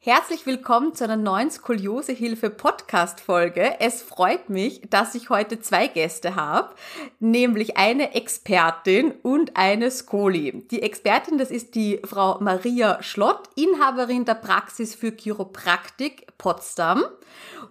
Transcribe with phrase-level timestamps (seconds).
[0.00, 3.80] Herzlich willkommen zu einer neuen Skoliosehilfe Podcast Folge.
[3.80, 6.72] Es freut mich, dass ich heute zwei Gäste habe,
[7.18, 10.64] nämlich eine Expertin und eine Skoli.
[10.70, 17.02] Die Expertin, das ist die Frau Maria Schlott, Inhaberin der Praxis für Chiropraktik Potsdam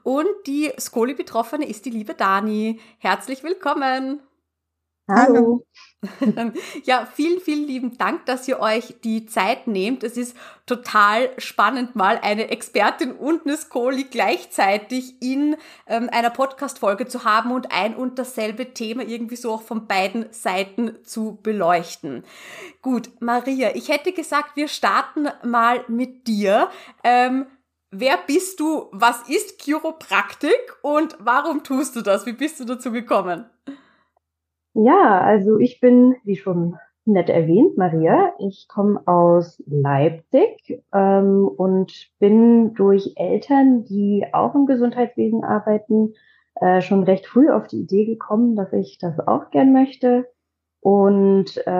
[0.03, 2.81] und die Skoli Betroffene ist die liebe Dani.
[2.97, 4.19] Herzlich willkommen.
[5.07, 5.65] Hallo.
[6.83, 10.03] Ja, vielen, vielen lieben Dank, dass ihr euch die Zeit nehmt.
[10.03, 10.37] Es ist
[10.67, 15.55] total spannend, mal eine Expertin und eine Skoli gleichzeitig in
[15.87, 20.31] ähm, einer Podcast-Folge zu haben und ein und dasselbe Thema irgendwie so auch von beiden
[20.31, 22.23] Seiten zu beleuchten.
[22.83, 26.69] Gut, Maria, ich hätte gesagt, wir starten mal mit dir.
[27.03, 27.47] Ähm,
[27.89, 28.87] wer bist du?
[28.91, 30.77] Was ist Chiropraktik?
[30.83, 32.27] Und warum tust du das?
[32.27, 33.49] Wie bist du dazu gekommen?
[34.79, 38.33] Ja, also ich bin, wie schon nett erwähnt, Maria.
[38.37, 46.13] Ich komme aus Leipzig ähm, und bin durch Eltern, die auch im Gesundheitswesen arbeiten,
[46.61, 50.27] äh, schon recht früh auf die Idee gekommen, dass ich das auch gern möchte
[50.81, 51.71] und äh,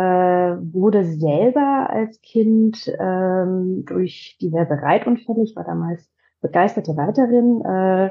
[0.74, 6.10] wurde selber als Kind ähm, durch diverse Reitunfälle, ich war damals
[6.42, 8.10] begeisterte Reiterin, äh,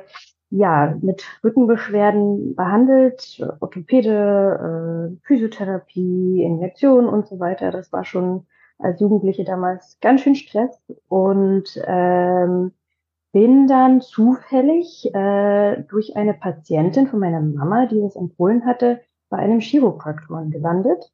[0.51, 7.71] ja, mit Rückenbeschwerden behandelt, Orthopäde, äh, Physiotherapie, Injektionen und so weiter.
[7.71, 8.47] Das war schon
[8.79, 12.73] als Jugendliche damals ganz schön Stress und ähm,
[13.33, 19.39] bin dann zufällig äh, durch eine Patientin von meiner Mama, die das empfohlen hatte, bei
[19.39, 21.13] einem Chiropraktoren gelandet.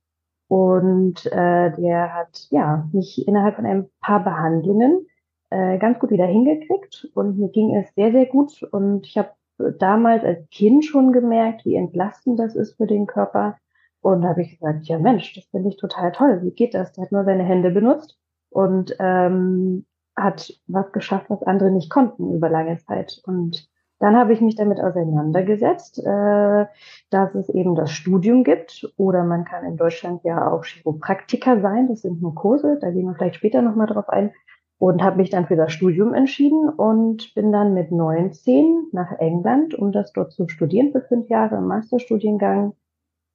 [0.49, 5.07] Und äh, der hat ja mich innerhalb von ein paar Behandlungen
[5.53, 8.63] äh, ganz gut wieder hingekriegt und mir ging es sehr, sehr gut.
[8.71, 9.31] Und ich habe
[9.79, 13.59] damals als Kind schon gemerkt, wie entlastend das ist für den Körper.
[14.01, 16.41] Und da habe ich gesagt, ja Mensch, das finde ich total toll.
[16.43, 16.93] Wie geht das?
[16.93, 18.19] Der hat nur seine Hände benutzt
[18.51, 19.87] und ähm,
[20.17, 23.21] hat was geschafft, was andere nicht konnten über lange Zeit.
[23.25, 23.69] Und
[24.03, 26.67] dann habe ich mich damit auseinandergesetzt, äh,
[27.11, 31.87] dass es eben das Studium gibt oder man kann in Deutschland ja auch Chiropraktiker sein.
[31.89, 34.33] Das sind nur Kurse, da gehen wir vielleicht später nochmal drauf ein
[34.83, 39.77] und habe mich dann für das Studium entschieden und bin dann mit 19 nach England,
[39.77, 42.73] um das dort zu studieren für fünf Jahre im Masterstudiengang.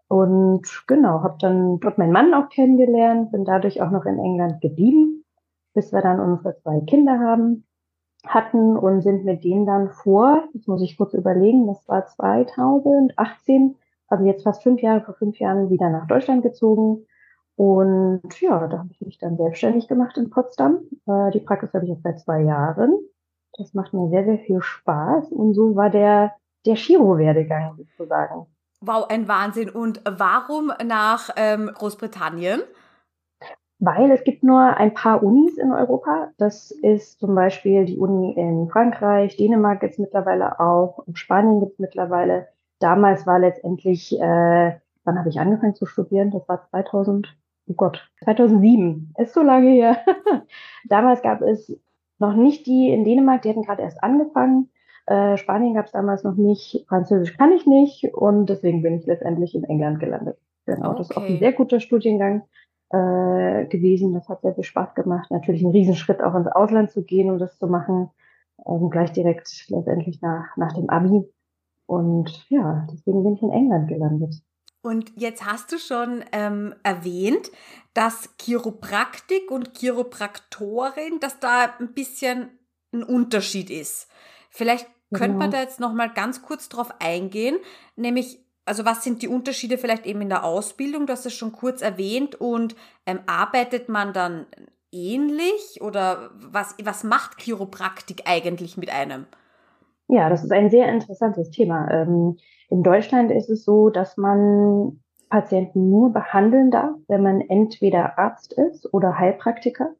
[0.09, 4.59] Und genau, habe dann dort meinen Mann auch kennengelernt, bin dadurch auch noch in England
[4.59, 5.23] geblieben,
[5.73, 7.65] bis wir dann unsere zwei Kinder haben,
[8.25, 13.75] hatten und sind mit denen dann vor, das muss ich kurz überlegen, das war 2018,
[14.09, 17.05] also jetzt fast fünf Jahre, vor fünf Jahren wieder nach Deutschland gezogen
[17.57, 20.77] und ja, da habe ich mich dann selbstständig gemacht in Potsdam.
[21.07, 22.99] Äh, die Praxis habe ich jetzt seit zwei Jahren.
[23.57, 25.31] Das macht mir sehr, sehr viel Spaß.
[25.31, 26.35] Und so war der,
[26.67, 28.45] der Chiro-Werdegang sozusagen.
[28.81, 29.71] Wow, ein Wahnsinn.
[29.71, 32.61] Und warum nach ähm, Großbritannien?
[33.79, 36.29] Weil es gibt nur ein paar Unis in Europa.
[36.37, 41.59] Das ist zum Beispiel die Uni in Frankreich, Dänemark gibt es mittlerweile auch, in Spanien
[41.59, 42.47] gibt es mittlerweile.
[42.79, 44.73] Damals war letztendlich äh,
[45.07, 46.29] wann habe ich angefangen zu studieren?
[46.31, 47.35] Das war 2000,
[47.67, 49.13] oh Gott, 2007.
[49.17, 49.97] Ist so lange her.
[50.85, 51.77] damals gab es
[52.19, 54.69] noch nicht die in Dänemark, die hatten gerade erst angefangen.
[55.05, 59.05] Äh, Spanien gab es damals noch nicht, Französisch kann ich nicht und deswegen bin ich
[59.05, 60.37] letztendlich in England gelandet.
[60.65, 60.97] Genau, okay.
[60.97, 62.43] das ist auch ein sehr guter Studiengang
[62.89, 64.13] äh, gewesen.
[64.13, 65.31] Das hat sehr viel Spaß gemacht.
[65.31, 68.09] Natürlich ein Riesenschritt auch ins Ausland zu gehen und das zu machen,
[68.65, 71.23] ähm, gleich direkt letztendlich nach, nach dem Abi.
[71.85, 74.35] Und ja, deswegen bin ich in England gelandet.
[74.81, 77.51] Und jetzt hast du schon ähm, erwähnt,
[77.93, 82.49] dass Chiropraktik und Chiropraktorin, dass da ein bisschen
[82.93, 84.07] ein Unterschied ist.
[84.49, 85.39] Vielleicht könnte genau.
[85.39, 87.57] man da jetzt noch mal ganz kurz drauf eingehen,
[87.95, 91.07] nämlich also was sind die Unterschiede vielleicht eben in der Ausbildung?
[91.07, 92.75] Du hast es schon kurz erwähnt und
[93.05, 94.45] ähm, arbeitet man dann
[94.91, 99.25] ähnlich oder was, was macht Chiropraktik eigentlich mit einem?
[100.07, 101.89] Ja, das ist ein sehr interessantes Thema.
[101.91, 102.37] Ähm,
[102.69, 108.53] in Deutschland ist es so, dass man Patienten nur behandeln darf, wenn man entweder Arzt
[108.53, 109.93] ist oder Heilpraktiker.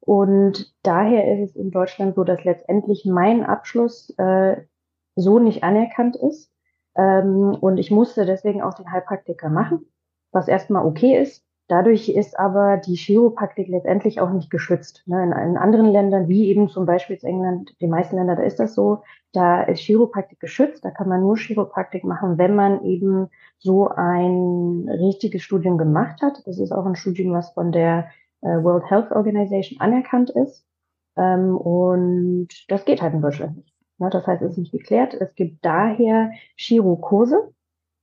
[0.00, 4.56] Und daher ist es in Deutschland so, dass letztendlich mein Abschluss äh,
[5.14, 6.50] so nicht anerkannt ist.
[6.96, 9.86] Ähm, und ich musste deswegen auch den Heilpraktiker machen,
[10.32, 11.44] was erstmal okay ist.
[11.70, 15.04] Dadurch ist aber die Chiropraktik letztendlich auch nicht geschützt.
[15.06, 15.22] Ne?
[15.22, 18.58] In, in, anderen Ländern, wie eben zum Beispiel in England, den meisten Ländern, da ist
[18.58, 23.28] das so, da ist Chiropraktik geschützt, da kann man nur Chiropraktik machen, wenn man eben
[23.58, 26.42] so ein richtiges Studium gemacht hat.
[26.44, 28.08] Das ist auch ein Studium, was von der
[28.40, 30.66] äh, World Health Organization anerkannt ist.
[31.16, 33.72] Ähm, und das geht halt in Deutschland nicht.
[33.98, 34.10] Ne?
[34.10, 35.14] Das heißt, es ist nicht geklärt.
[35.14, 37.52] Es gibt daher Chirokurse,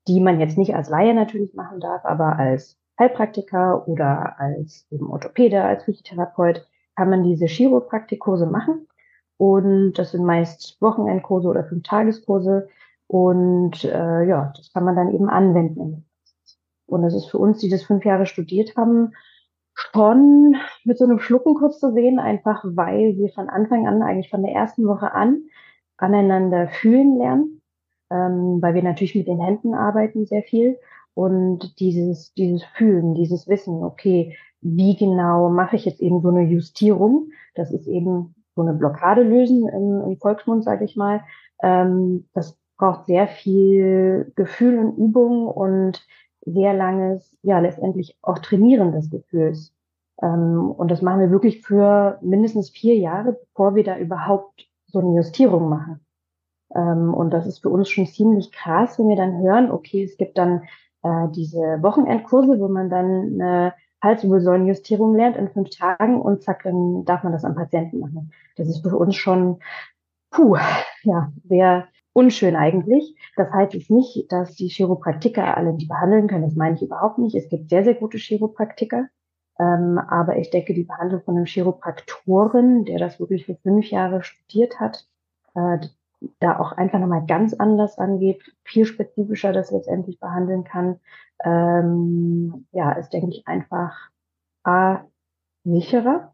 [0.08, 5.10] die man jetzt nicht als Laie natürlich machen darf, aber als Heilpraktiker oder als eben
[5.10, 8.88] Orthopäde, als Physiotherapeut kann man diese Chiropraktikkurse machen.
[9.38, 12.70] Und das sind meist Wochenendkurse oder Fünf-Tageskurse.
[13.06, 16.06] Und äh, ja, das kann man dann eben anwenden.
[16.88, 19.14] Und das ist für uns, die das fünf Jahre studiert haben,
[19.74, 24.32] schon mit so einem Schlucken kurz zu sehen, einfach weil wir von Anfang an, eigentlich
[24.32, 25.44] von der ersten Woche an,
[25.98, 27.62] aneinander fühlen lernen,
[28.10, 30.80] ähm, weil wir natürlich mit den Händen arbeiten sehr viel
[31.18, 36.44] und dieses, dieses Fühlen, dieses Wissen, okay, wie genau mache ich jetzt eben so eine
[36.44, 37.31] Justierung?
[37.56, 41.24] Das ist eben so eine Blockade lösen im, im Volksmund, sage ich mal.
[41.64, 46.06] Ähm, das braucht sehr viel Gefühl und Übung und
[46.42, 49.74] sehr langes, ja, letztendlich auch Trainieren des Gefühls.
[50.22, 55.00] Ähm, und das machen wir wirklich für mindestens vier Jahre, bevor wir da überhaupt so
[55.00, 56.00] eine Justierung machen.
[56.75, 60.16] Ähm, und das ist für uns schon ziemlich krass, wenn wir dann hören, okay, es
[60.18, 60.62] gibt dann
[61.04, 67.04] äh, diese Wochenendkurse, wo man dann eine Halswirbelsäulenjustierung lernt in fünf Tagen und zack, dann
[67.06, 68.32] darf man das am Patienten machen.
[68.56, 69.60] Das ist für uns schon,
[70.32, 70.58] puh,
[71.04, 73.16] ja, sehr unschön eigentlich.
[73.36, 76.44] Das heißt jetzt nicht, dass die Chiropraktiker alle die behandeln können.
[76.44, 77.36] Das meine ich überhaupt nicht.
[77.36, 79.08] Es gibt sehr, sehr gute Chiropraktiker.
[79.60, 84.24] Ähm, aber ich denke, die Behandlung von einem Chiropraktoren, der das wirklich für fünf Jahre
[84.24, 85.08] studiert hat,
[85.56, 85.80] äh,
[86.40, 91.00] da auch einfach nochmal ganz anders angeht, viel spezifischer das letztendlich behandeln kann,
[91.44, 94.10] ähm, ja, ist, denke ich, einfach
[94.64, 95.04] A,
[95.64, 96.34] sicherer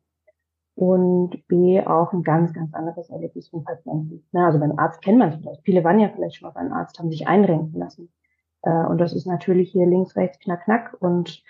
[0.76, 4.26] und B, auch ein ganz, ganz anderes Erlebnis den Patienten.
[4.32, 5.64] Na, also beim Arzt kennt man es vielleicht.
[5.64, 8.12] Viele waren ja vielleicht schon auf einen Arzt, haben sich einrenken lassen.
[8.64, 11.44] Äh, und das ist natürlich hier links, rechts, knack, knack und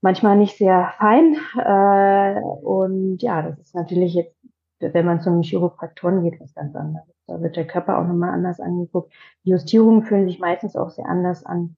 [0.00, 1.36] manchmal nicht sehr fein.
[1.58, 4.35] Äh, und ja, das ist natürlich jetzt,
[4.80, 7.08] wenn man zu einem Chiropraktoren geht, was ganz anderes.
[7.26, 9.12] Da wird der Körper auch nochmal anders angeguckt.
[9.44, 11.76] Die Justierungen fühlen sich meistens auch sehr anders an.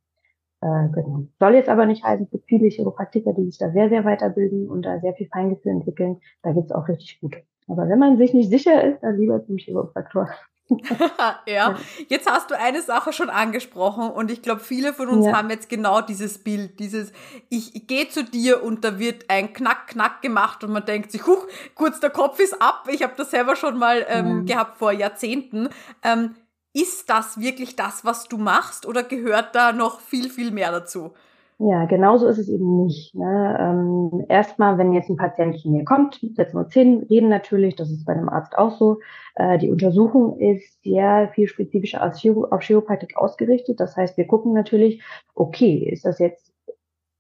[0.61, 1.26] Äh, genau.
[1.38, 4.83] Soll jetzt aber nicht heißen, für viele Chiropraktiker, die sich da sehr, sehr weiterbilden und
[4.83, 7.43] da sehr viel Feingefühl entwickeln, da gibt's auch richtig gute.
[7.69, 10.28] Aber wenn man sich nicht sicher ist, dann lieber zum Chiropraktor.
[11.47, 11.77] ja,
[12.09, 15.37] jetzt hast du eine Sache schon angesprochen und ich glaube, viele von uns ja.
[15.37, 17.13] haben jetzt genau dieses Bild, dieses
[17.49, 21.27] ich gehe zu dir und da wird ein Knack, Knack gemacht und man denkt sich,
[21.27, 22.87] huch, kurz der Kopf ist ab.
[22.91, 24.55] Ich habe das selber schon mal ähm, ja.
[24.55, 25.71] gehabt vor Jahrzehnten.
[26.03, 26.35] Ähm,
[26.75, 31.15] ist das wirklich das, was du machst oder gehört da noch viel, viel mehr dazu?
[31.61, 33.17] Ja, genauso ist es eben nicht.
[33.17, 33.57] Ne?
[33.61, 37.75] Ähm, erstmal, wenn jetzt ein Patient zu mir kommt, setzen wir uns hin, reden natürlich,
[37.75, 39.00] das ist bei einem Arzt auch so.
[39.35, 43.81] Äh, die Untersuchung ist sehr viel spezifischer als Chiro auf Chiropraktik ausgerichtet.
[43.81, 45.03] Das heißt, wir gucken natürlich,
[45.35, 46.55] okay, ist das jetzt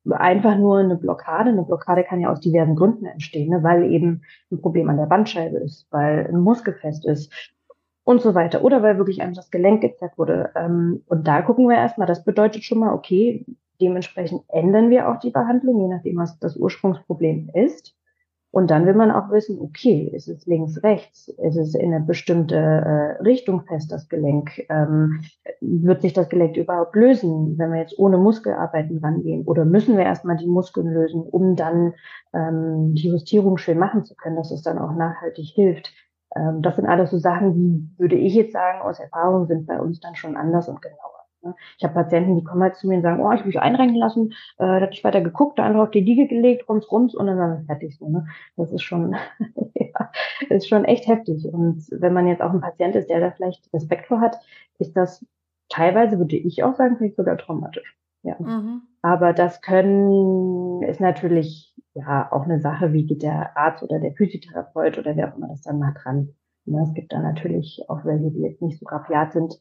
[0.08, 1.50] einfach nur eine Blockade?
[1.50, 3.64] Eine Blockade kann ja aus diversen Gründen entstehen, ne?
[3.64, 7.32] weil eben ein Problem an der Bandscheibe ist, weil ein Muskelfest ist
[8.04, 8.62] und so weiter.
[8.62, 10.52] Oder weil wirklich einfach das Gelenk gezerrt wurde.
[10.54, 13.44] Ähm, und da gucken wir erstmal, das bedeutet schon mal, okay,
[13.80, 17.94] Dementsprechend ändern wir auch die Behandlung, je nachdem, was das Ursprungsproblem ist.
[18.50, 21.28] Und dann will man auch wissen, okay, ist es links, rechts?
[21.28, 24.64] Ist es in eine bestimmte äh, Richtung fest, das Gelenk?
[24.70, 25.20] Ähm,
[25.60, 29.44] wird sich das Gelenk überhaupt lösen, wenn wir jetzt ohne Muskelarbeiten rangehen?
[29.44, 31.92] Oder müssen wir erstmal die Muskeln lösen, um dann
[32.32, 35.92] ähm, die Justierung schön machen zu können, dass es dann auch nachhaltig hilft?
[36.34, 39.78] Ähm, das sind alles so Sachen, die, würde ich jetzt sagen, aus Erfahrung sind bei
[39.78, 41.17] uns dann schon anders und genauer.
[41.42, 41.54] Ne?
[41.76, 43.96] Ich habe Patienten, die kommen halt zu mir und sagen, oh, ich habe mich einrenken
[43.96, 47.26] lassen, äh, da habe ich weiter geguckt, einfach auf die Liege gelegt, rums, rums und
[47.26, 47.96] dann wir fertig.
[47.98, 48.26] So, ne?
[48.56, 49.14] Das ist schon,
[49.74, 50.10] ja,
[50.48, 51.46] ist schon echt heftig.
[51.52, 54.36] Und wenn man jetzt auch ein Patient ist, der da vielleicht Respekt vor hat,
[54.78, 55.24] ist das
[55.68, 57.96] teilweise, würde ich auch sagen, vielleicht sogar traumatisch.
[58.22, 58.36] Ja.
[58.38, 58.82] Mhm.
[59.02, 64.12] Aber das können, ist natürlich ja auch eine Sache, wie geht der Arzt oder der
[64.12, 66.34] Physiotherapeut oder wer auch immer das dann macht dran.
[66.64, 69.58] Ja, es gibt da natürlich auch welche, die jetzt nicht so rabiat sind,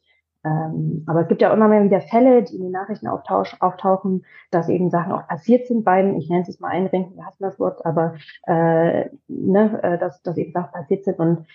[0.47, 4.69] ähm, aber es gibt ja immer mehr wieder Fälle, die in den Nachrichten auftauchen, dass
[4.69, 7.59] eben Sachen auch passiert sind beim, ich nenne es jetzt mal einrenken, wir hassen das
[7.59, 11.45] Wort, aber äh, ne, äh, dass, dass eben Sachen passiert sind und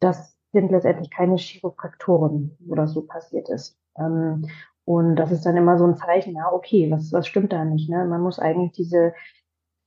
[0.00, 3.78] das sind letztendlich keine Chiropraktoren, wo das so passiert ist.
[3.96, 4.46] Ähm,
[4.84, 7.88] und das ist dann immer so ein Zeichen, ja, okay, was, was stimmt da nicht?
[7.88, 8.04] Ne?
[8.06, 9.14] Man muss eigentlich diese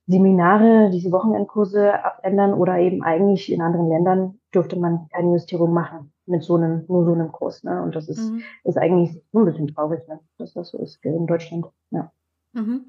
[0.06, 6.13] Seminare, diese Wochenendkurse abändern oder eben eigentlich in anderen Ländern dürfte man keine Justierung machen
[6.26, 7.64] mit so einem, nur so einem Kurs.
[7.64, 7.82] Ne?
[7.82, 8.42] Und das ist, mhm.
[8.64, 10.20] ist eigentlich ein bisschen traurig, ne?
[10.38, 11.66] dass das so ist in Deutschland.
[11.90, 12.12] Ja.
[12.54, 12.84] Mhm.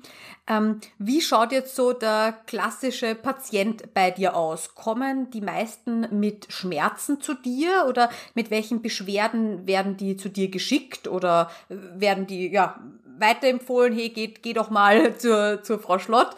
[0.47, 4.75] Ähm, wie schaut jetzt so der klassische Patient bei dir aus?
[4.75, 10.51] Kommen die meisten mit Schmerzen zu dir oder mit welchen Beschwerden werden die zu dir
[10.51, 12.79] geschickt oder werden die ja
[13.17, 16.35] weiterempfohlen, hey, geht, geh doch mal zur, zur Frau Schlott?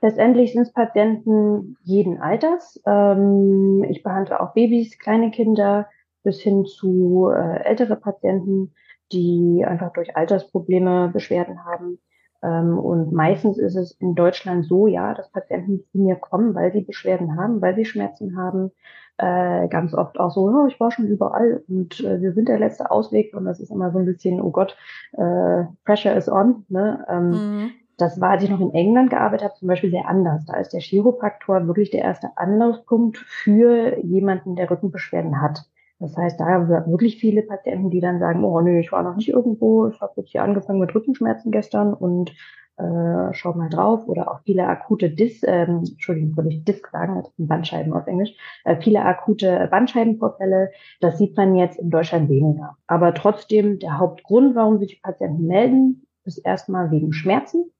[0.00, 2.80] Letztendlich sind es Patienten jeden Alters.
[2.86, 5.88] Ähm, ich behandle auch Babys, kleine Kinder,
[6.24, 8.74] bis hin zu äh, ältere Patienten,
[9.12, 11.98] die einfach durch Altersprobleme Beschwerden haben.
[12.42, 16.72] Ähm, und meistens ist es in Deutschland so, ja, dass Patienten zu mir kommen, weil
[16.72, 18.72] sie Beschwerden haben, weil sie Schmerzen haben.
[19.16, 22.58] Äh, ganz oft auch so, oh, ich war schon überall und äh, wir sind der
[22.58, 24.76] letzte Ausweg und das ist immer so ein bisschen, oh Gott,
[25.12, 26.64] äh, Pressure is on.
[26.68, 27.06] Ne?
[27.08, 27.70] Ähm, mhm.
[27.96, 30.44] Das war, als ich noch in England gearbeitet habe, zum Beispiel sehr anders.
[30.46, 35.64] Da ist der Chiropraktor wirklich der erste Anlaufpunkt für jemanden, der Rückenbeschwerden hat.
[35.98, 39.02] Das heißt, da haben wir wirklich viele Patienten, die dann sagen, oh nee, ich war
[39.02, 42.32] noch nicht irgendwo, ich habe jetzt hier angefangen mit Rückenschmerzen gestern und
[42.76, 44.06] äh, schau mal drauf.
[44.08, 48.06] Oder auch viele akute Dis, ähm, Entschuldigung, würde ich Disc sagen, das sind Bandscheiben auf
[48.06, 48.34] Englisch,
[48.64, 50.70] äh, viele akute Bandscheibenvorfälle,
[51.00, 52.76] das sieht man jetzt in Deutschland weniger.
[52.86, 57.70] Aber trotzdem, der Hauptgrund, warum sich die Patienten melden, ist erstmal wegen Schmerzen.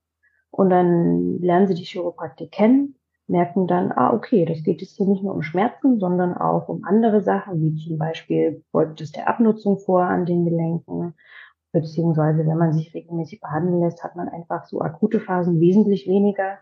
[0.51, 2.95] Und dann lernen sie die Chiropraktik kennen
[3.27, 6.85] merken dann, ah, okay, das geht jetzt hier nicht nur um Schmerzen, sondern auch um
[6.85, 11.15] andere Sachen, wie zum Beispiel beugt es der Abnutzung vor an den Gelenken,
[11.73, 16.59] beziehungsweise wenn man sich regelmäßig behandeln lässt, hat man einfach so akute Phasen wesentlich weniger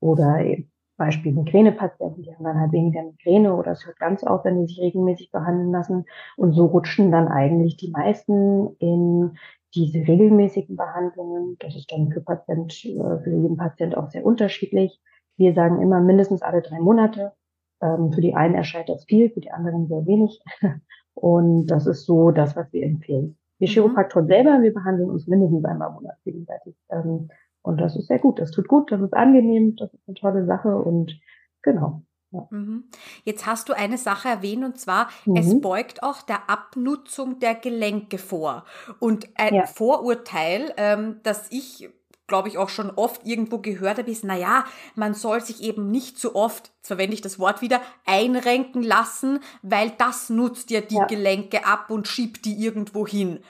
[0.00, 4.44] oder eben Beispiel Migränepatienten, die haben dann halt weniger Migräne oder es hört ganz auf,
[4.44, 6.04] wenn sie sich regelmäßig behandeln lassen.
[6.36, 9.38] Und so rutschen dann eigentlich die meisten in
[9.74, 11.56] diese regelmäßigen Behandlungen.
[11.58, 15.00] Das ist dann für Patient, äh, für jeden Patient auch sehr unterschiedlich.
[15.40, 17.32] Wir sagen immer mindestens alle drei Monate.
[17.80, 20.38] Ähm, für die einen erscheint das viel, für die anderen sehr wenig.
[21.14, 23.38] Und das ist so das, was wir empfehlen.
[23.58, 23.72] Wir mhm.
[23.72, 26.76] Chiropraktoren selber, wir behandeln uns mindestens einmal im Monat gegenseitig.
[26.90, 27.30] Ähm,
[27.62, 28.38] und das ist sehr gut.
[28.38, 31.18] Das tut gut, das ist angenehm, das ist eine tolle Sache und
[31.62, 32.02] genau.
[32.32, 32.46] Ja.
[32.50, 32.84] Mhm.
[33.24, 35.36] Jetzt hast du eine Sache erwähnt und zwar, mhm.
[35.36, 38.64] es beugt auch der Abnutzung der Gelenke vor.
[38.98, 39.66] Und ein ja.
[39.66, 41.90] Vorurteil, ähm, das ich
[42.30, 46.18] glaube ich, auch schon oft irgendwo gehört habe, ist, naja, man soll sich eben nicht
[46.18, 50.94] so oft, jetzt verwende ich das Wort wieder, einrenken lassen, weil das nutzt ja die
[50.94, 51.04] ja.
[51.04, 53.40] Gelenke ab und schiebt die irgendwo hin.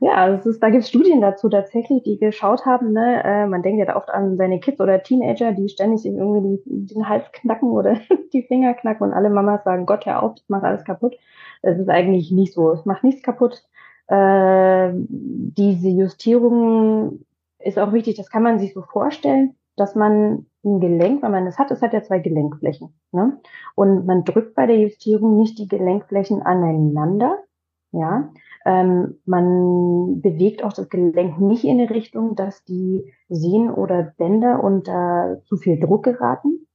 [0.00, 2.92] Ja, das ist, da gibt es Studien dazu tatsächlich, die geschaut haben.
[2.92, 3.22] Ne?
[3.24, 6.58] Äh, man denkt ja da oft an seine Kids oder Teenager, die ständig sich irgendwie
[6.64, 7.96] den, den Hals knacken oder
[8.32, 11.16] die Finger knacken und alle Mamas sagen, Gott, hör auf, das macht alles kaputt.
[11.62, 12.70] Es ist eigentlich nicht so.
[12.70, 13.64] Es macht nichts kaputt.
[14.06, 17.24] Äh, diese Justierungen
[17.64, 21.44] ist auch wichtig, das kann man sich so vorstellen, dass man ein Gelenk, wenn man
[21.44, 22.94] das hat, es hat ja zwei Gelenkflächen.
[23.12, 23.40] Ne?
[23.74, 27.38] Und man drückt bei der Justierung nicht die Gelenkflächen aneinander.
[27.92, 28.32] Ja,
[28.64, 34.64] ähm, man bewegt auch das Gelenk nicht in eine Richtung, dass die Sehnen oder Bänder
[34.64, 36.66] unter zu viel Druck geraten.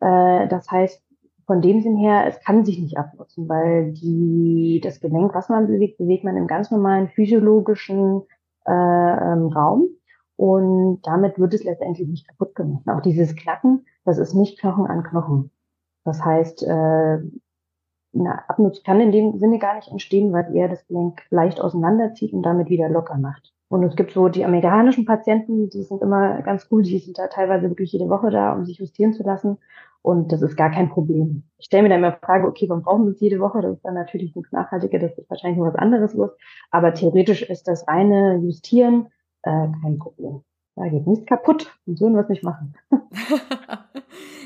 [0.00, 1.02] Äh, das heißt,
[1.46, 5.66] von dem Sinn her, es kann sich nicht abnutzen, weil die, das Gelenk, was man
[5.66, 8.22] bewegt, bewegt man im ganz normalen physiologischen
[8.66, 9.88] äh, ähm, Raum.
[10.40, 12.88] Und damit wird es letztendlich nicht kaputt gemacht.
[12.88, 15.50] Auch dieses Knacken, das ist nicht Knochen an Knochen.
[16.02, 17.18] Das heißt, äh,
[18.14, 22.32] eine Abnutzung kann in dem Sinne gar nicht entstehen, weil er das Gelenk leicht auseinanderzieht
[22.32, 23.52] und damit wieder locker macht.
[23.68, 27.26] Und es gibt so die amerikanischen Patienten, die sind immer ganz cool, die sind da
[27.26, 29.58] teilweise wirklich jede Woche da, um sich justieren zu lassen.
[30.00, 31.42] Und das ist gar kein Problem.
[31.58, 33.60] Ich stelle mir dann immer die Frage, okay, warum brauchen wir es jede Woche?
[33.60, 36.30] Das ist dann natürlich nichts Nachhaltiger, das ist wahrscheinlich noch was anderes los.
[36.70, 39.08] Aber theoretisch ist das reine Justieren
[39.42, 40.42] äh, kein Problem.
[40.76, 42.74] Da geht nichts kaputt und so was nicht machen.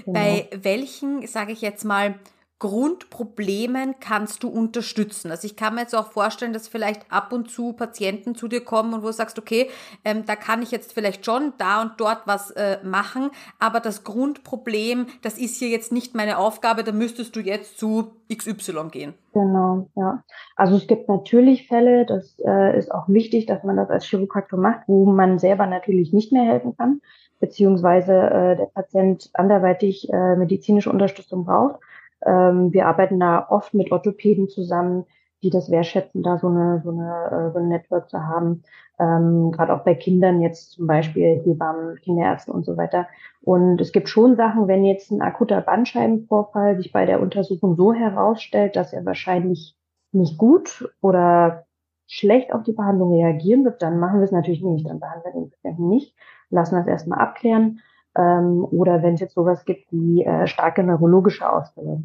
[0.05, 0.13] genau.
[0.13, 2.17] Bei welchen, sage ich jetzt mal,
[2.65, 5.31] Grundproblemen kannst du unterstützen?
[5.31, 8.65] Also ich kann mir jetzt auch vorstellen, dass vielleicht ab und zu Patienten zu dir
[8.65, 9.69] kommen und wo du sagst, okay,
[10.03, 13.29] ähm, da kann ich jetzt vielleicht schon da und dort was äh, machen,
[13.59, 18.13] aber das Grundproblem, das ist hier jetzt nicht meine Aufgabe, da müsstest du jetzt zu
[18.35, 19.13] XY gehen.
[19.35, 20.23] Genau, ja.
[20.57, 24.59] Also es gibt natürlich Fälle, das äh, ist auch wichtig, dass man das als Chiropraktor
[24.59, 27.03] macht, wo man selber natürlich nicht mehr helfen kann,
[27.41, 31.79] beziehungsweise äh, der Patient anderweitig äh, medizinische Unterstützung braucht.
[32.25, 35.05] Ähm, wir arbeiten da oft mit Orthopäden zusammen,
[35.45, 38.63] die das wertschätzen, da so eine, so eine, äh, so ein Network zu haben.
[38.99, 43.07] Ähm, Gerade auch bei Kindern jetzt zum Beispiel Hebammen, Kinderärzte und so weiter.
[43.43, 47.93] Und es gibt schon Sachen, wenn jetzt ein akuter Bandscheibenvorfall sich bei der Untersuchung so
[47.93, 49.77] herausstellt, dass er wahrscheinlich
[50.13, 51.67] nicht gut oder
[52.07, 54.89] schlecht auf die Behandlung reagieren wird, dann machen wir es natürlich nicht.
[54.89, 56.15] Dann behandeln wir den Patienten nicht,
[56.51, 57.81] lassen das erstmal abklären.
[58.17, 62.05] Ähm, oder wenn es jetzt sowas gibt wie äh, starke neurologische Ausfälle.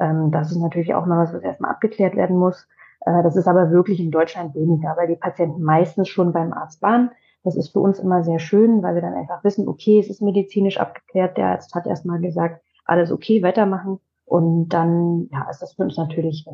[0.00, 2.66] Ähm, das ist natürlich auch noch was, was erstmal abgeklärt werden muss.
[3.04, 6.82] Äh, das ist aber wirklich in Deutschland weniger, weil die Patienten meistens schon beim Arzt
[6.82, 7.10] waren.
[7.42, 10.20] Das ist für uns immer sehr schön, weil wir dann einfach wissen, okay, es ist
[10.20, 11.36] medizinisch abgeklärt.
[11.36, 13.98] Der Arzt hat erstmal gesagt, alles okay, weitermachen.
[14.24, 16.46] Und dann, ja, ist das für uns natürlich,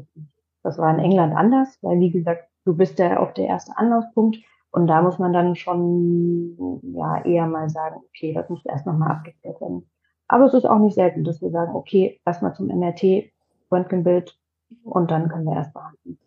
[0.62, 4.38] das war in England anders, weil wie gesagt, du bist ja auch der erste Anlaufpunkt.
[4.70, 9.10] Und da muss man dann schon, ja, eher mal sagen, okay, das muss erst nochmal
[9.10, 9.88] abgeklärt werden.
[10.28, 13.30] Aber es ist auch nicht selten, dass wir sagen, okay, erstmal zum MRT,
[13.70, 14.38] Röntgenbild
[14.84, 16.18] und dann können wir erst behandeln.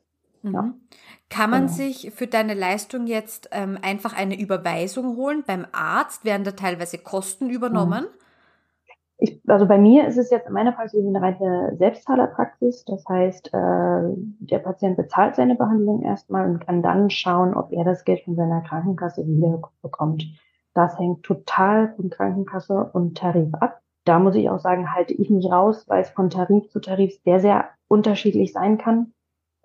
[0.42, 0.54] Mhm.
[0.54, 0.74] Ja.
[1.30, 1.74] Kann man genau.
[1.74, 6.26] sich für deine Leistung jetzt ähm, einfach eine Überweisung holen beim Arzt?
[6.26, 8.06] Werden da teilweise Kosten übernommen?
[8.06, 8.20] Mhm.
[9.22, 12.86] Ich, also bei mir ist es jetzt in meiner Praxis eine reine Selbstzahlerpraxis.
[12.86, 14.02] Das heißt, äh,
[14.40, 18.36] der Patient bezahlt seine Behandlung erstmal und kann dann schauen, ob er das Geld von
[18.36, 20.26] seiner Krankenkasse wieder bekommt.
[20.74, 25.30] Das hängt total von Krankenkasse und Tarif ab da muss ich auch sagen, halte ich
[25.30, 29.14] mich raus, weil es von Tarif zu Tarif sehr, sehr unterschiedlich sein kann.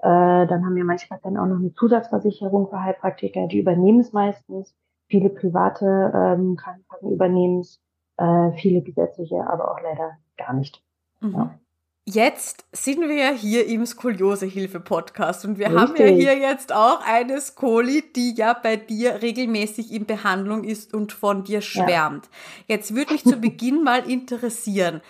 [0.00, 4.12] Äh, dann haben wir manchmal dann auch noch eine Zusatzversicherung für Heilpraktiker, die übernehmen es
[4.12, 4.74] meistens.
[5.08, 7.80] Viele private ähm, Krankenkassen übernehmen es,
[8.18, 10.84] äh, viele gesetzliche, aber auch leider gar nicht.
[11.20, 11.32] Mhm.
[11.32, 11.58] Ja.
[12.06, 15.80] Jetzt sind wir ja hier im Skoliosehilfe-Podcast und wir Richtig.
[15.80, 20.92] haben ja hier jetzt auch eine Skoli, die ja bei dir regelmäßig in Behandlung ist
[20.92, 22.26] und von dir schwärmt.
[22.26, 22.76] Ja.
[22.76, 25.00] Jetzt würde mich zu Beginn mal interessieren,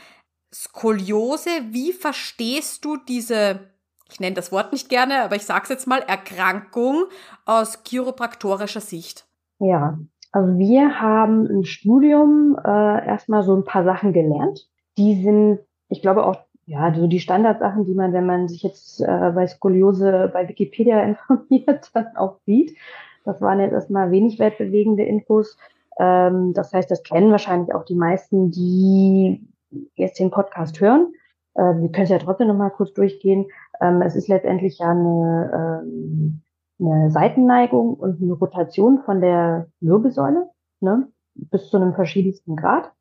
[0.54, 3.58] Skoliose, wie verstehst du diese,
[4.08, 7.06] ich nenne das Wort nicht gerne, aber ich sage es jetzt mal, Erkrankung
[7.44, 9.26] aus chiropraktorischer Sicht?
[9.58, 9.98] Ja,
[10.30, 14.68] also wir haben im Studium äh, erstmal so ein paar Sachen gelernt.
[14.96, 19.00] Die sind, ich glaube, auch ja, so die Standardsachen, die man, wenn man sich jetzt
[19.00, 22.76] äh, bei Skoliose bei Wikipedia informiert, dann auch sieht.
[23.24, 25.56] Das waren jetzt erstmal wenig weltbewegende Infos.
[25.98, 29.46] Ähm, das heißt, das kennen wahrscheinlich auch die meisten, die
[29.94, 31.12] jetzt den Podcast hören.
[31.54, 33.46] Äh, wir können es ja trotzdem nochmal kurz durchgehen.
[33.80, 36.42] Ähm, es ist letztendlich ja eine, ähm,
[36.80, 40.50] eine Seitenneigung und eine Rotation von der Wirbelsäule
[40.80, 42.92] ne, bis zu einem verschiedensten Grad.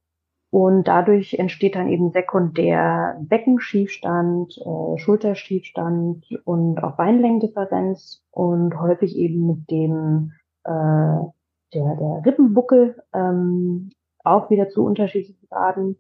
[0.54, 9.48] Und dadurch entsteht dann eben sekundär Beckenschiefstand, äh, Schulterschiefstand und auch Beinlängendifferenz und häufig eben
[9.48, 13.90] mit dem äh, der, der Rippenbuckel ähm,
[14.24, 15.98] auch wieder zu unterschiedlichen Graden.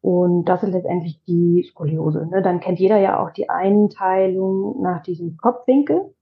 [0.00, 2.26] Und das ist letztendlich die Skoliose.
[2.26, 2.42] Ne?
[2.42, 6.12] Dann kennt jeder ja auch die Einteilung nach diesem Kopfwinkel.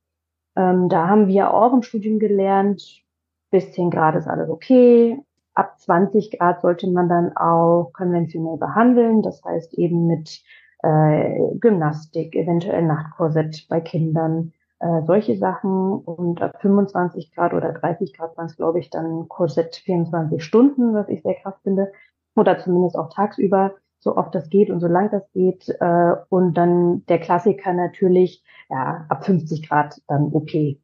[0.54, 3.02] Ähm, da haben wir auch im Studium gelernt,
[3.50, 5.18] bis 10 Grad ist alles okay,
[5.54, 10.42] ab 20 Grad sollte man dann auch konventionell behandeln, das heißt eben mit
[10.82, 15.98] äh, Gymnastik, eventuell Nachtkorsett bei Kindern, äh, solche Sachen.
[15.98, 20.94] Und ab 25 Grad oder 30 Grad waren es, glaube ich, dann Korsett 24 Stunden,
[20.94, 21.92] was ich sehr krass finde.
[22.36, 25.68] Oder zumindest auch tagsüber, so oft das geht und so lang das geht.
[25.68, 30.80] Äh, und dann der Klassiker natürlich, ja, ab 50 Grad dann okay.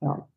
[0.00, 0.28] Ja.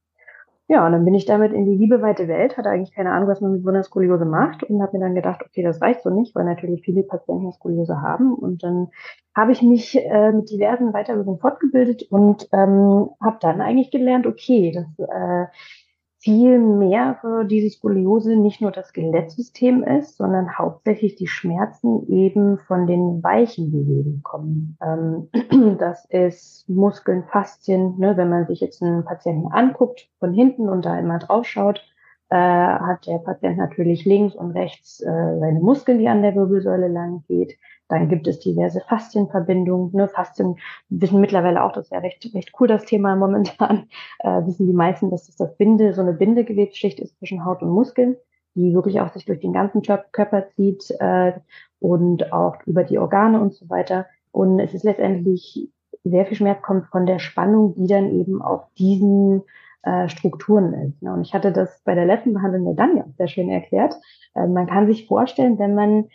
[0.72, 3.42] Ja, und dann bin ich damit in die liebeweite Welt, hatte eigentlich keine Ahnung, was
[3.42, 6.10] man mit so einer Skoliose macht und habe mir dann gedacht, okay, das reicht so
[6.10, 8.34] nicht, weil natürlich viele Patienten Skoliose haben.
[8.34, 8.88] Und dann
[9.36, 14.72] habe ich mich äh, mit diversen Weiterbildungen fortgebildet und ähm, habe dann eigentlich gelernt, okay,
[14.72, 15.48] das äh,
[16.22, 22.60] viel mehr für diese Skoliose nicht nur das Skelettsystem ist, sondern hauptsächlich die Schmerzen eben
[22.60, 24.78] von den weichen Geweben kommen.
[24.84, 27.98] Ähm, das ist Muskeln, Faszien.
[27.98, 28.16] Ne?
[28.18, 31.84] Wenn man sich jetzt einen Patienten anguckt von hinten und da immer drauf schaut,
[32.30, 36.88] äh, hat der Patient natürlich links und rechts äh, seine Muskeln, die an der Wirbelsäule
[36.88, 37.58] lang geht.
[37.92, 39.92] Dann gibt es diverse Faszienverbindungen.
[39.94, 40.08] Ne?
[40.08, 40.56] Faszien
[40.88, 44.74] wissen mittlerweile auch, das ist ja recht, recht cool, das Thema momentan, äh, wissen die
[44.74, 48.16] meisten, dass das, das Binde, so eine Bindegewebsschicht ist zwischen Haut und Muskeln,
[48.56, 51.34] die wirklich auch sich durch den ganzen Körper zieht äh,
[51.80, 54.06] und auch über die Organe und so weiter.
[54.32, 55.70] Und es ist letztendlich
[56.06, 59.44] sehr viel Schmerz kommt von der Spannung, die dann eben auf diesen
[59.84, 61.02] äh, Strukturen ist.
[61.02, 61.14] Ne?
[61.14, 63.96] Und ich hatte das bei der letzten Behandlung der Danja sehr schön erklärt.
[64.34, 66.06] Äh, man kann sich vorstellen, wenn man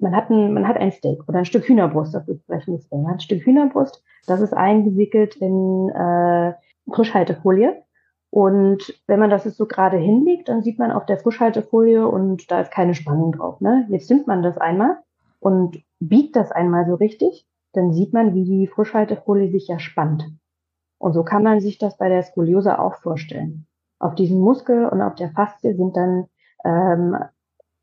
[0.00, 2.80] man hat ein, man hat ein Steak oder ein Stück Hühnerbrust, das ist vielleicht ein
[2.80, 3.06] Steak.
[3.06, 6.54] Ein Stück Hühnerbrust, das ist eingewickelt in äh,
[6.92, 7.82] Frischhaltefolie.
[8.30, 12.50] Und wenn man das jetzt so gerade hinlegt, dann sieht man auf der Frischhaltefolie und
[12.50, 13.60] da ist keine Spannung drauf.
[13.60, 13.86] Ne?
[13.90, 14.98] Jetzt nimmt man das einmal
[15.40, 20.30] und biegt das einmal so richtig, dann sieht man, wie die Frischhaltefolie sich ja spannt.
[20.98, 23.66] Und so kann man sich das bei der Skoliose auch vorstellen.
[23.98, 26.26] Auf diesem Muskel und auf der Faszie sind dann
[26.64, 27.16] ähm,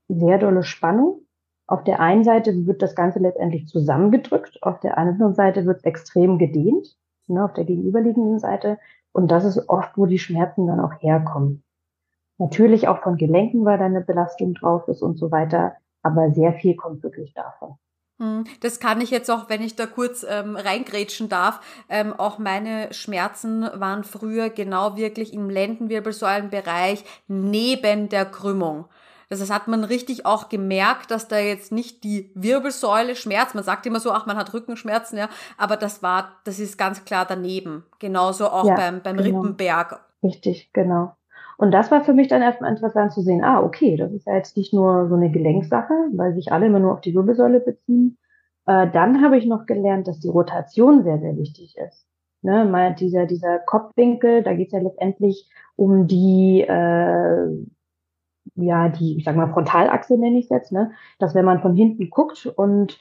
[0.08, 1.22] sehr dolle Spannung.
[1.68, 5.84] Auf der einen Seite wird das Ganze letztendlich zusammengedrückt, auf der anderen Seite wird es
[5.84, 6.96] extrem gedehnt,
[7.28, 8.80] ne, auf der gegenüberliegenden Seite.
[9.12, 11.64] Und das ist oft, wo die Schmerzen dann auch herkommen.
[12.38, 16.54] Natürlich auch von Gelenken, weil da eine Belastung drauf ist und so weiter, aber sehr
[16.54, 17.76] viel kommt wirklich davon.
[18.20, 21.60] Hm, das kann ich jetzt auch, wenn ich da kurz ähm, reingrätschen darf.
[21.90, 28.86] Ähm, auch meine Schmerzen waren früher genau wirklich im Lendenwirbelsäulenbereich neben der Krümmung.
[29.30, 33.56] Das heißt, hat man richtig auch gemerkt, dass da jetzt nicht die Wirbelsäule schmerzt.
[33.56, 35.30] Man sagt immer so, ach, man hat Rückenschmerzen, ja.
[35.58, 37.84] Aber das war, das ist ganz klar daneben.
[38.00, 39.42] Genauso auch ja, beim, beim genau.
[39.42, 40.00] Rippenberg.
[40.24, 41.14] Richtig, genau.
[41.58, 44.36] Und das war für mich dann erstmal interessant zu sehen, ah, okay, das ist ja
[44.36, 48.18] jetzt nicht nur so eine Gelenksache, weil sich alle immer nur auf die Wirbelsäule beziehen.
[48.68, 52.06] Äh, dann habe ich noch gelernt, dass die Rotation sehr, sehr wichtig ist.
[52.44, 57.48] Ne, mal dieser, dieser Kopfwinkel, da geht es ja letztendlich um die, äh,
[58.56, 60.92] ja, die, ich sag mal, Frontalachse nenne ich es jetzt, ne?
[61.20, 62.98] Dass wenn man von hinten guckt und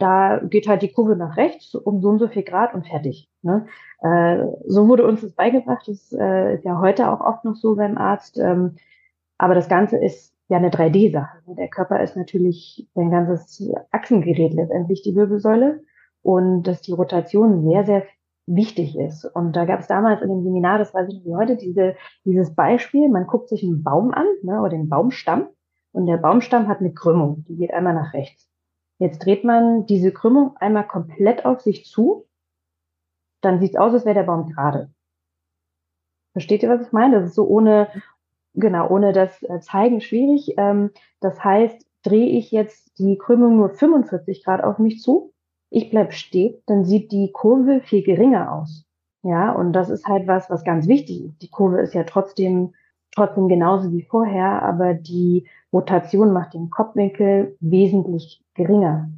[0.00, 3.28] da geht halt die Kurve nach rechts um so und so viel Grad und fertig.
[3.42, 3.66] Ne?
[4.00, 5.86] Äh, so wurde uns das beigebracht.
[5.86, 8.38] Das äh, ist ja heute auch oft noch so beim Arzt.
[8.38, 8.76] Ähm,
[9.36, 11.38] aber das Ganze ist ja eine 3D-Sache.
[11.48, 15.82] Der Körper ist natürlich ein ganzes Achsengerät letztendlich, die Wirbelsäule.
[16.22, 18.02] Und dass die Rotation sehr, sehr
[18.54, 19.24] wichtig ist.
[19.24, 21.96] Und da gab es damals in dem Seminar, das weiß ich nicht wie heute, diese,
[22.24, 25.48] dieses Beispiel, man guckt sich einen Baum an, ne, oder den Baumstamm,
[25.92, 28.48] und der Baumstamm hat eine Krümmung, die geht einmal nach rechts.
[28.98, 32.26] Jetzt dreht man diese Krümmung einmal komplett auf sich zu,
[33.40, 34.90] dann sieht es aus, als wäre der Baum gerade.
[36.32, 37.18] Versteht ihr, was ich meine?
[37.18, 37.88] Das ist so ohne,
[38.54, 40.54] genau, ohne das äh, Zeigen schwierig.
[40.58, 45.29] Ähm, das heißt, drehe ich jetzt die Krümmung nur 45 Grad auf mich zu,
[45.70, 48.84] ich bleib stehen, dann sieht die Kurve viel geringer aus.
[49.22, 51.42] Ja, und das ist halt was, was ganz wichtig ist.
[51.42, 52.74] Die Kurve ist ja trotzdem,
[53.12, 59.10] trotzdem genauso wie vorher, aber die Rotation macht den Kopfwinkel wesentlich geringer,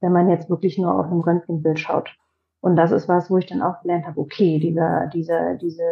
[0.00, 2.16] wenn man jetzt wirklich nur auf einem Röntgenbild schaut.
[2.60, 5.84] Und das ist was, wo ich dann auch gelernt habe, okay, dieser, dieser, diese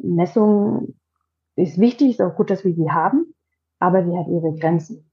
[0.00, 0.94] Messung
[1.54, 3.32] ist wichtig, ist auch gut, dass wir sie haben,
[3.78, 5.10] aber sie hat ihre Grenzen.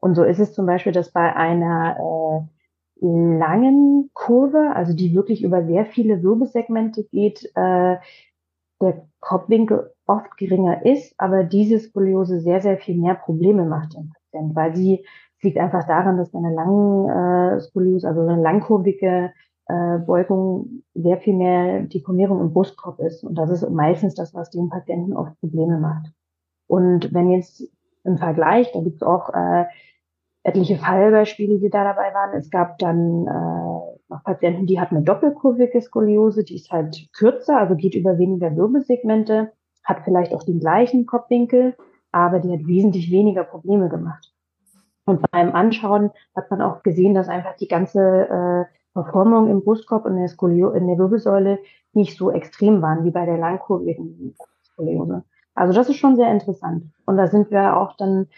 [0.00, 2.59] Und so ist es zum Beispiel, dass bei einer äh,
[3.00, 7.96] langen Kurve, also die wirklich über sehr viele Wirbelsegmente geht, äh,
[8.80, 14.10] der Kopfwinkel oft geringer ist, aber diese Skoliose sehr, sehr viel mehr Probleme macht im
[14.10, 15.04] Patienten, weil sie
[15.42, 19.32] liegt einfach daran, dass eine langen äh, Skoliose, also eine langkurvige
[19.66, 23.22] äh, Beugung sehr viel mehr Deformierung im Brustkorb ist.
[23.24, 26.12] Und das ist meistens das, was den Patienten oft Probleme macht.
[26.66, 27.62] Und wenn jetzt
[28.04, 29.64] im Vergleich, da gibt es auch äh,
[30.42, 32.34] etliche Fallbeispiele, die da dabei waren.
[32.34, 37.58] Es gab dann äh, noch Patienten, die hatten eine doppelkurvige Skoliose, die ist halt kürzer,
[37.58, 39.52] also geht über weniger Wirbelsegmente,
[39.84, 41.76] hat vielleicht auch den gleichen Kopfwinkel,
[42.12, 44.32] aber die hat wesentlich weniger Probleme gemacht.
[45.04, 50.04] Und beim Anschauen hat man auch gesehen, dass einfach die ganze äh, Verformung im Brustkorb
[50.04, 51.58] und in der, Skolio in der Wirbelsäule
[51.92, 55.24] nicht so extrem waren wie bei der langkurvigen Skoliose.
[55.54, 56.84] Also das ist schon sehr interessant.
[57.06, 58.28] Und da sind wir auch dann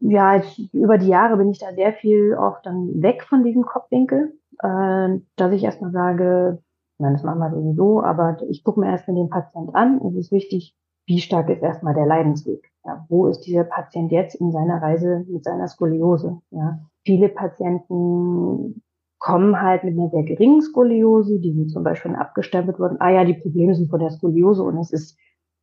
[0.00, 3.62] ja, jetzt, über die Jahre bin ich da sehr viel auch dann weg von diesem
[3.64, 4.32] Kopfwinkel,
[4.62, 6.62] äh, dass ich erstmal sage,
[6.98, 10.00] nein, das machen wir sowieso, aber ich gucke mir erstmal den Patient an.
[10.08, 10.74] Es ist wichtig,
[11.06, 12.70] wie stark ist erstmal der Leidensweg.
[12.84, 16.40] Ja, wo ist dieser Patient jetzt in seiner Reise mit seiner Skoliose?
[16.50, 18.82] Ja, viele Patienten
[19.18, 22.96] kommen halt mit einer sehr geringen Skoliose, die sind zum Beispiel abgestempelt worden.
[23.00, 25.18] Ah ja, die Probleme sind von der Skoliose und es ist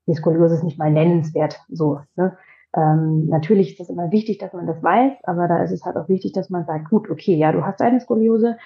[0.07, 1.59] die Skoliose ist nicht mal nennenswert.
[1.69, 2.37] So, ne?
[2.75, 5.95] Ähm, natürlich ist es immer wichtig, dass man das weiß, aber da ist es halt
[5.95, 8.57] auch wichtig, dass man sagt, gut, okay, ja, du hast eine Skoliose,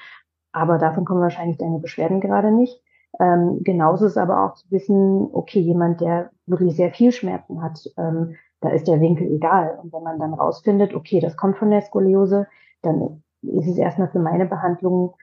[0.52, 2.82] aber davon kommen wahrscheinlich deine Beschwerden gerade nicht.
[3.20, 7.80] Ähm, genauso ist aber auch zu wissen, okay, jemand, der wirklich sehr viel Schmerzen hat,
[7.98, 9.80] ähm, da ist der Winkel egal.
[9.82, 12.48] Und wenn man dann rausfindet, okay, das kommt von der Skoliose,
[12.82, 15.16] dann ist es erstmal für meine Behandlung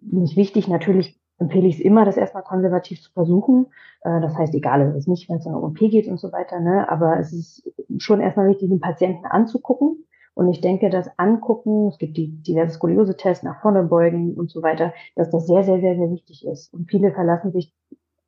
[0.00, 0.66] nicht wichtig.
[0.66, 3.66] Natürlich empfehle ich es immer, das erstmal konservativ zu versuchen.
[4.02, 6.60] Äh, das heißt, egal, es ist nicht, wenn es um OP geht und so weiter,
[6.60, 6.88] ne?
[6.88, 10.04] aber es ist schon erstmal wichtig, den Patienten anzugucken.
[10.34, 14.62] Und ich denke, das Angucken, es gibt die diverse Skoliose-Tests, nach vorne beugen und so
[14.62, 16.72] weiter, dass das sehr, sehr, sehr, sehr wichtig ist.
[16.72, 17.74] Und viele verlassen sich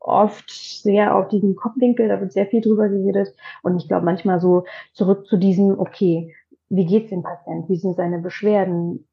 [0.00, 3.34] oft sehr auf diesen Kopfwinkel, da wird sehr viel drüber geredet.
[3.62, 6.34] Und ich glaube manchmal so zurück zu diesem, okay,
[6.68, 7.68] wie geht's dem Patienten?
[7.68, 9.06] Wie sind seine Beschwerden?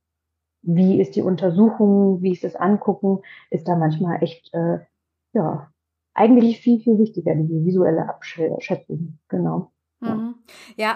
[0.62, 3.20] Wie ist die Untersuchung, wie ist das Angucken,
[3.50, 4.80] ist da manchmal echt, äh,
[5.34, 5.72] ja,
[6.14, 9.20] eigentlich viel, viel wichtiger, die visuelle Abschätzung.
[9.30, 9.72] Genau.
[10.02, 10.08] Mhm.
[10.08, 10.29] Ja,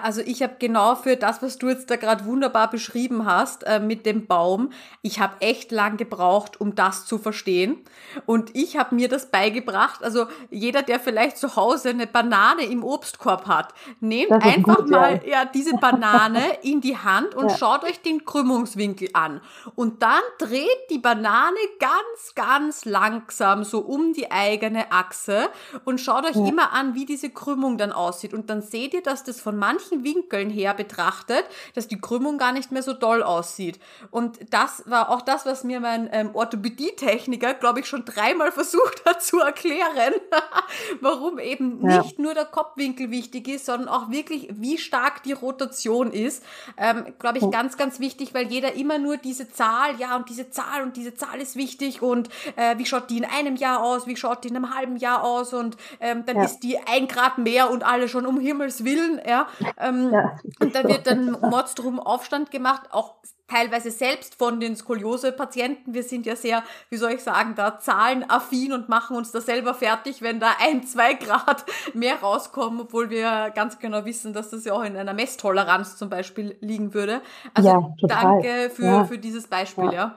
[0.02, 3.80] also ich habe genau für das, was du jetzt da gerade wunderbar beschrieben hast äh,
[3.80, 4.70] mit dem Baum,
[5.02, 7.78] ich habe echt lang gebraucht, um das zu verstehen.
[8.26, 10.02] Und ich habe mir das beigebracht.
[10.02, 15.20] Also jeder, der vielleicht zu Hause eine Banane im Obstkorb hat, nehmt einfach gut, mal
[15.24, 15.42] ja.
[15.42, 15.44] ja.
[15.44, 17.56] diese Banane in die Hand und ja.
[17.56, 19.40] schaut euch den Krümmungswinkel an.
[19.74, 25.48] Und dann dreht die Banane ganz, ganz langsam so um die eigene Achse
[25.84, 26.46] und schaut euch ja.
[26.46, 28.34] immer an, wie diese Krümmung dann aussieht.
[28.34, 32.52] Und dann seht ihr, dass das von manchen Winkeln her betrachtet, dass die Krümmung gar
[32.52, 33.78] nicht mehr so doll aussieht.
[34.10, 39.04] Und das war auch das, was mir mein ähm, Orthopädietechniker, glaube ich, schon dreimal versucht
[39.04, 40.14] hat zu erklären,
[41.00, 42.02] warum eben ja.
[42.02, 46.42] nicht nur der Kopfwinkel wichtig ist, sondern auch wirklich, wie stark die Rotation ist.
[46.78, 50.50] Ähm, glaube ich, ganz, ganz wichtig, weil jeder immer nur diese Zahl, ja, und diese
[50.50, 54.06] Zahl und diese Zahl ist wichtig und äh, wie schaut die in einem Jahr aus,
[54.06, 56.44] wie schaut die in einem halben Jahr aus und ähm, dann ja.
[56.44, 59.46] ist die ein Grad mehr und alle schon um Himmels Willen, ja.
[59.78, 63.14] Ähm, ja und da wird dann Mords drum Aufstand gemacht, auch
[63.48, 65.94] teilweise selbst von den Skoliose-Patienten.
[65.94, 69.74] Wir sind ja sehr, wie soll ich sagen, da zahlenaffin und machen uns da selber
[69.74, 74.64] fertig, wenn da ein, zwei Grad mehr rauskommen, obwohl wir ganz genau wissen, dass das
[74.64, 77.20] ja auch in einer Messtoleranz zum Beispiel liegen würde.
[77.52, 79.04] Also ja, danke für, ja.
[79.04, 79.92] für dieses Beispiel, ja.
[79.92, 80.16] ja.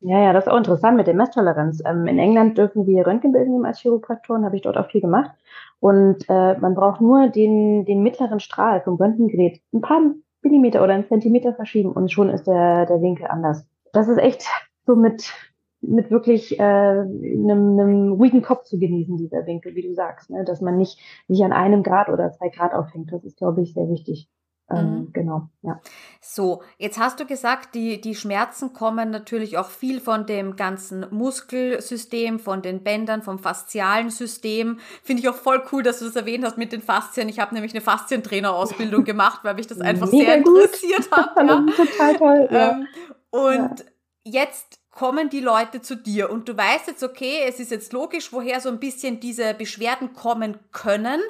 [0.00, 1.82] Ja, ja, das ist auch interessant mit der Messtoleranz.
[1.84, 5.32] Ähm, in England dürfen wir Röntgenbilder nehmen als Chiropraktoren, habe ich dort auch viel gemacht.
[5.80, 10.00] Und äh, man braucht nur den, den mittleren Strahl vom Röntgengerät ein paar
[10.42, 13.66] Millimeter oder einen Zentimeter verschieben und schon ist der, der Winkel anders.
[13.92, 14.46] Das ist echt
[14.86, 15.32] so mit,
[15.80, 20.44] mit wirklich äh, einem, einem ruhigen Kopf zu genießen, dieser Winkel, wie du sagst, ne?
[20.44, 23.12] dass man nicht sich an einem Grad oder zwei Grad aufhängt.
[23.12, 24.28] Das ist, glaube ich, sehr wichtig.
[24.70, 25.12] Ähm, mhm.
[25.12, 25.80] Genau, ja.
[26.20, 31.06] So, jetzt hast du gesagt, die, die Schmerzen kommen natürlich auch viel von dem ganzen
[31.10, 34.78] Muskelsystem, von den Bändern, vom faszialen System.
[35.02, 37.28] Finde ich auch voll cool, dass du das erwähnt hast mit den Faszien.
[37.28, 40.62] Ich habe nämlich eine Faszientrainerausbildung gemacht, weil mich das einfach Mega sehr gut.
[40.62, 41.28] interessiert hat.
[41.48, 41.64] Ja.
[41.76, 42.48] Total toll.
[42.50, 42.70] Ja.
[42.72, 42.86] Ähm,
[43.30, 43.80] und
[44.24, 44.42] ja.
[44.42, 48.32] jetzt kommen die Leute zu dir und du weißt jetzt, okay, es ist jetzt logisch,
[48.32, 51.20] woher so ein bisschen diese Beschwerden kommen können.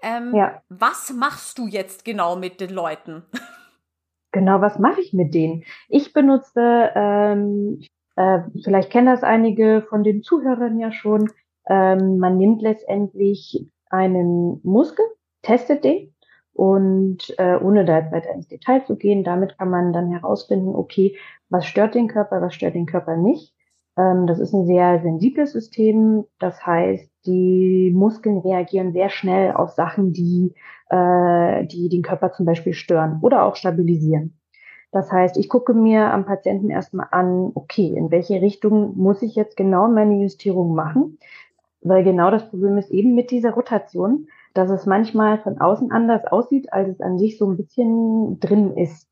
[0.00, 0.62] Ähm, ja.
[0.68, 3.24] Was machst du jetzt genau mit den Leuten?
[4.32, 5.64] Genau, was mache ich mit denen?
[5.88, 7.80] Ich benutze, ähm,
[8.16, 11.30] äh, vielleicht kennen das einige von den Zuhörern ja schon,
[11.70, 15.06] ähm, man nimmt letztendlich einen Muskel,
[15.40, 16.14] testet den
[16.56, 20.74] und äh, ohne da jetzt weiter ins Detail zu gehen, damit kann man dann herausfinden,
[20.74, 21.16] okay,
[21.50, 23.54] was stört den Körper, was stört den Körper nicht.
[23.98, 26.24] Ähm, das ist ein sehr sensibles System.
[26.38, 30.54] Das heißt, die Muskeln reagieren sehr schnell auf Sachen, die,
[30.88, 34.38] äh, die den Körper zum Beispiel stören oder auch stabilisieren.
[34.92, 39.34] Das heißt, ich gucke mir am Patienten erstmal an, okay, in welche Richtung muss ich
[39.34, 41.18] jetzt genau meine Justierung machen?
[41.82, 46.24] Weil genau das Problem ist eben mit dieser Rotation, dass es manchmal von außen anders
[46.26, 49.08] aussieht, als es an sich so ein bisschen drin ist.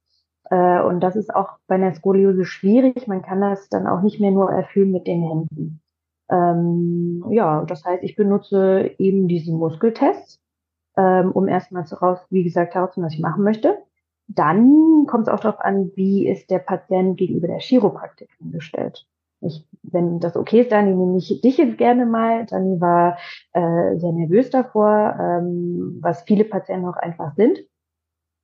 [0.51, 3.07] Äh, und das ist auch bei einer Skoliose schwierig.
[3.07, 5.81] Man kann das dann auch nicht mehr nur erfüllen mit den Händen.
[6.31, 10.41] Ähm, ja, das heißt, ich benutze eben diese Muskeltests,
[10.97, 13.79] ähm, um erstmal raus, wie gesagt, herauszufinden, was ich machen möchte.
[14.27, 19.07] Dann kommt es auch darauf an, wie ist der Patient gegenüber der Chiropraktik eingestellt.
[19.41, 22.47] Ich, wenn das okay ist, Dani, nehme ich dich jetzt gerne mal.
[22.47, 23.19] Dani war
[23.53, 27.59] äh, sehr nervös davor, ähm, was viele Patienten auch einfach sind.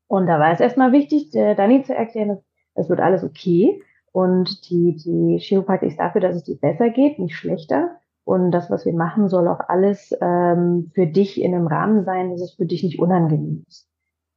[0.07, 3.83] Und da war es erstmal wichtig, der Dani zu erklären, dass es wird alles okay.
[4.13, 7.97] Und die, die Chiropraktik ist dafür, dass es dir besser geht, nicht schlechter.
[8.25, 12.31] Und das, was wir machen, soll auch alles ähm, für dich in einem Rahmen sein,
[12.31, 13.90] dass es für dich nicht unangenehm ist.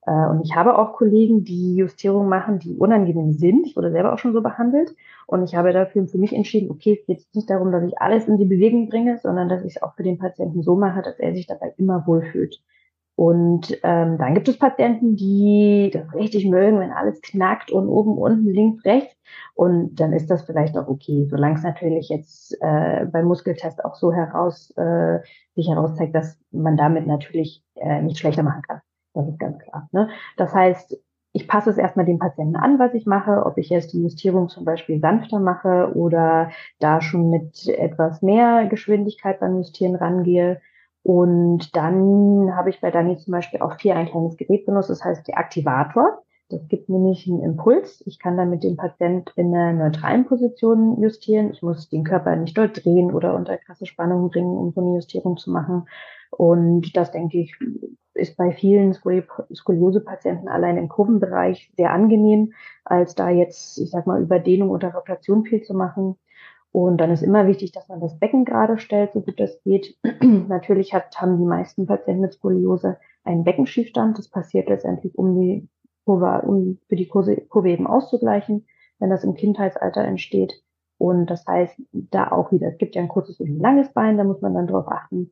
[0.06, 3.66] Äh, und ich habe auch Kollegen, die Justierungen machen, die unangenehm sind.
[3.66, 4.96] Ich wurde selber auch schon so behandelt.
[5.28, 8.28] Und ich habe dafür für mich entschieden, okay, es geht nicht darum, dass ich alles
[8.28, 11.20] in die Bewegung bringe, sondern dass ich es auch für den Patienten so mache, dass
[11.20, 12.62] er sich dabei immer wohlfühlt.
[13.16, 18.18] Und ähm, dann gibt es Patienten, die das richtig mögen, wenn alles knackt und oben,
[18.18, 19.16] unten, links, rechts.
[19.54, 23.96] Und dann ist das vielleicht auch okay, solange es natürlich jetzt äh, beim Muskeltest auch
[23.96, 25.20] so heraus äh,
[25.56, 28.82] sich herauszeigt, dass man damit natürlich äh, nicht schlechter machen kann.
[29.13, 29.89] Das ist ganz klar.
[29.91, 30.10] Ne?
[30.38, 30.97] Das heißt,
[31.34, 34.49] ich passe es erstmal dem Patienten an, was ich mache, ob ich jetzt die Justierung
[34.49, 40.62] zum Beispiel sanfter mache oder da schon mit etwas mehr Geschwindigkeit beim Justieren rangehe.
[41.02, 45.04] Und dann habe ich bei Dani zum Beispiel auch vier ein kleines Gerät benutzt, das
[45.04, 46.23] heißt der Aktivator.
[46.49, 48.04] Das gibt nämlich einen Impuls.
[48.06, 51.52] Ich kann dann mit dem Patient in einer neutralen Position justieren.
[51.52, 54.95] Ich muss den Körper nicht dort drehen oder unter krasse Spannungen bringen, um so eine
[54.95, 55.88] Justierung zu machen.
[56.38, 57.56] Und das, denke ich,
[58.15, 62.54] ist bei vielen Skoliose-Patienten allein im Kurvenbereich sehr angenehm,
[62.86, 66.15] als da jetzt, ich sag mal, Überdehnung oder Rotation viel zu machen.
[66.72, 69.96] Und dann ist immer wichtig, dass man das Becken gerade stellt, so gut das geht.
[70.22, 74.17] Natürlich hat, haben die meisten Patienten mit Skoliose einen Beckenschiefstand.
[74.17, 75.69] Das passiert letztendlich, um die
[76.06, 78.65] Kurve, um für die Kurve, Kurve eben auszugleichen,
[79.00, 80.63] wenn das im Kindheitsalter entsteht.
[80.98, 84.17] Und das heißt, da auch wieder, es gibt ja ein kurzes und ein langes Bein,
[84.17, 85.32] da muss man dann drauf achten.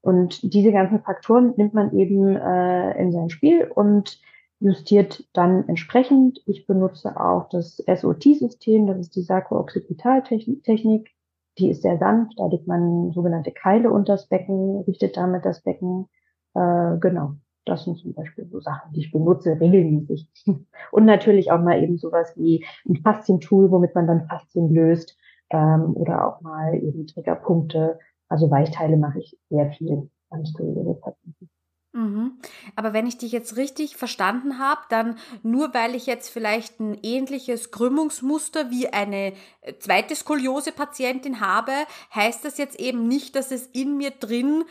[0.00, 4.20] Und diese ganzen Faktoren nimmt man eben äh, in sein Spiel und
[4.60, 6.40] justiert dann entsprechend.
[6.46, 11.10] Ich benutze auch das SOT-System, das ist die Sarko-Occipital-Technik.
[11.58, 15.62] Die ist sehr sanft, da legt man sogenannte Keile unter das Becken, richtet damit das
[15.62, 16.08] Becken.
[16.54, 20.28] Äh, genau, das sind zum Beispiel so Sachen, die ich benutze regelmäßig.
[20.92, 25.16] Und natürlich auch mal eben sowas wie ein Faszientool, womit man dann Faszien löst
[25.50, 27.98] ähm, oder auch mal eben Triggerpunkte.
[28.32, 31.50] Also Weichteile mache ich sehr viel an Skoliose-Patienten.
[31.92, 32.38] Mhm.
[32.76, 36.96] Aber wenn ich dich jetzt richtig verstanden habe, dann nur weil ich jetzt vielleicht ein
[37.02, 41.72] ähnliches Krümmungsmuster wie eine äh, zweite Skoliose-Patientin habe,
[42.14, 44.64] heißt das jetzt eben nicht, dass es in mir drin,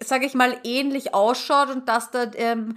[0.00, 2.74] sage ich mal, ähnlich ausschaut und dass da ähm,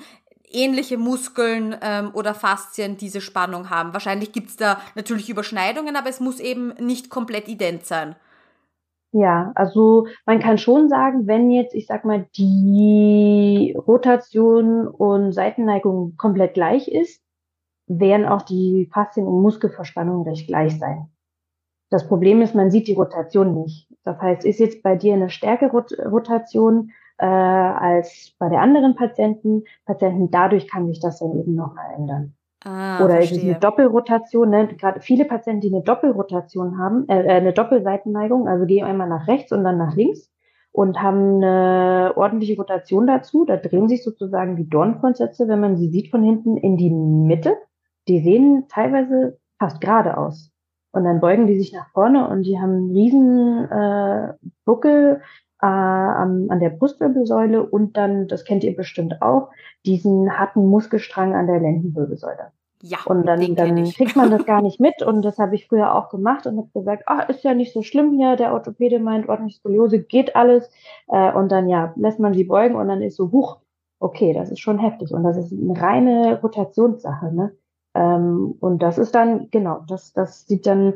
[0.52, 3.94] ähnliche Muskeln ähm, oder Faszien diese Spannung haben.
[3.94, 8.16] Wahrscheinlich gibt's da natürlich Überschneidungen, aber es muss eben nicht komplett ident sein.
[9.14, 16.16] Ja, also man kann schon sagen, wenn jetzt, ich sag mal, die Rotation und Seitenneigung
[16.18, 17.24] komplett gleich ist,
[17.88, 21.10] werden auch die Faszien- und Muskelverspannungen recht gleich sein.
[21.90, 23.88] Das Problem ist, man sieht die Rotation nicht.
[24.04, 29.64] Das heißt, ist jetzt bei dir eine stärkere Rotation äh, als bei der anderen Patienten,
[29.86, 32.37] Patienten, dadurch kann sich das dann eben nochmal ändern.
[32.68, 33.52] Ah, Oder verstehe.
[33.52, 34.50] eine Doppelrotation?
[34.50, 34.68] Ne?
[34.68, 39.28] Gerade viele Patienten, die eine Doppelrotation haben, äh, äh, eine Doppelseitenneigung, also gehen einmal nach
[39.28, 40.30] rechts und dann nach links
[40.74, 43.46] und haben eine ordentliche Rotation dazu.
[43.46, 47.56] Da drehen sich sozusagen die Dorngrundsätze, wenn man sie sieht von hinten, in die Mitte.
[48.10, 50.52] Die sehen teilweise fast gerade aus.
[50.92, 54.34] Und dann beugen die sich nach vorne und die haben einen riesen äh,
[54.66, 55.22] Buckel
[55.62, 59.52] äh, an, an der Brustwirbelsäule und dann, das kennt ihr bestimmt auch,
[59.86, 62.52] diesen harten Muskelstrang an der Lendenwirbelsäule.
[62.84, 65.02] Ja, und dann, dann kriegt man das gar nicht mit.
[65.02, 67.82] Und das habe ich früher auch gemacht und habe gesagt, ach, ist ja nicht so
[67.82, 70.70] schlimm hier, der Orthopäde meint ordentlich Skoliose, geht alles.
[71.08, 73.58] Äh, und dann ja, lässt man sie beugen und dann ist so, huch,
[74.00, 75.12] okay, das ist schon heftig.
[75.12, 77.56] Und das ist eine reine Rotationssache, ne?
[77.96, 80.94] Ähm, und das ist dann, genau, das, das sieht dann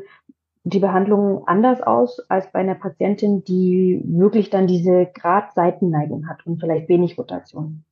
[0.64, 6.60] die Behandlung anders aus als bei einer Patientin, die wirklich dann diese Grad-Seitenneigung hat und
[6.60, 7.84] vielleicht wenig Rotation.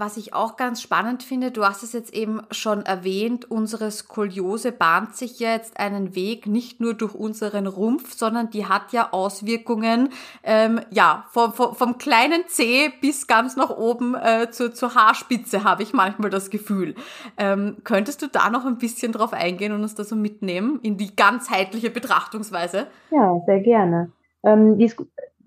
[0.00, 4.70] Was ich auch ganz spannend finde, du hast es jetzt eben schon erwähnt, unsere Skoliose
[4.70, 9.08] bahnt sich ja jetzt einen Weg nicht nur durch unseren Rumpf, sondern die hat ja
[9.10, 10.10] Auswirkungen,
[10.44, 15.64] ähm, ja, vom, vom, vom kleinen Zeh bis ganz nach oben äh, zur, zur Haarspitze,
[15.64, 16.94] habe ich manchmal das Gefühl.
[17.36, 20.96] Ähm, könntest du da noch ein bisschen drauf eingehen und uns da so mitnehmen in
[20.96, 22.86] die ganzheitliche Betrachtungsweise?
[23.10, 24.12] Ja, sehr gerne.
[24.44, 24.92] Ähm, die,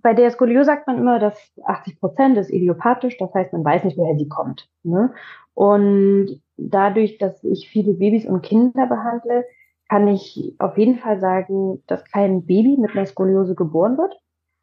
[0.02, 3.84] bei der Skoliose sagt man immer, dass 80 Prozent ist idiopathisch, das heißt, man weiß
[3.84, 4.70] nicht, woher sie kommt.
[4.84, 5.14] Ne?
[5.54, 9.46] Und dadurch, dass ich viele Babys und Kinder behandle,
[9.90, 14.16] kann ich auf jeden Fall sagen, dass kein Baby mit einer Skoliose geboren wird.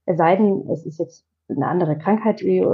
[0.06, 2.66] Es sei denn, es ist jetzt eine andere Krankheit, die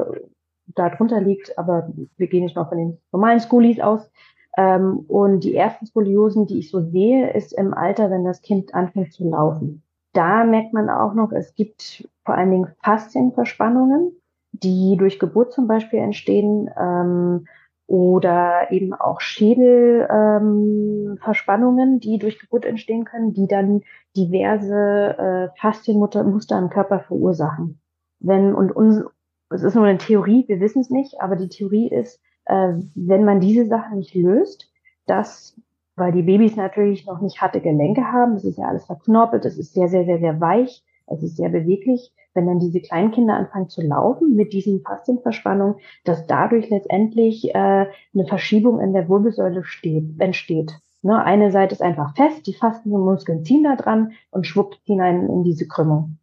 [0.67, 4.11] da drunter liegt, aber wir gehen nicht mal von den normalen Skolis aus.
[4.57, 8.73] Ähm, und die ersten Skoliosen, die ich so sehe, ist im Alter, wenn das Kind
[8.73, 9.84] anfängt zu laufen
[10.15, 14.13] da merkt man auch noch, es gibt vor allen Dingen Faszienverspannungen,
[14.53, 17.47] die durch Geburt zum Beispiel entstehen ähm,
[17.87, 23.83] oder eben auch Schädelverspannungen, ähm, die durch Geburt entstehen können, die dann
[24.17, 27.79] diverse äh, Faszienmuster im Körper verursachen.
[28.21, 29.05] Wenn und uns,
[29.51, 33.25] es ist nur eine Theorie, wir wissen es nicht, aber die Theorie ist, äh, wenn
[33.25, 34.71] man diese Sachen nicht löst,
[35.07, 35.61] dass
[35.97, 38.35] weil die Babys natürlich noch nicht harte Gelenke haben.
[38.35, 40.83] Das ist ja alles verknorpelt, das ist sehr, sehr, sehr, sehr weich.
[41.07, 42.13] Es ist sehr beweglich.
[42.33, 48.27] Wenn dann diese Kleinkinder anfangen zu laufen mit diesen Faszienverspannungen, dass dadurch letztendlich äh, eine
[48.27, 50.73] Verschiebung in der Wirbelsäule steht, entsteht.
[51.03, 55.45] Ne, eine Seite ist einfach fest, die Faszienmuskeln ziehen da dran und schwuppt hinein in
[55.45, 56.19] diese Krümmung.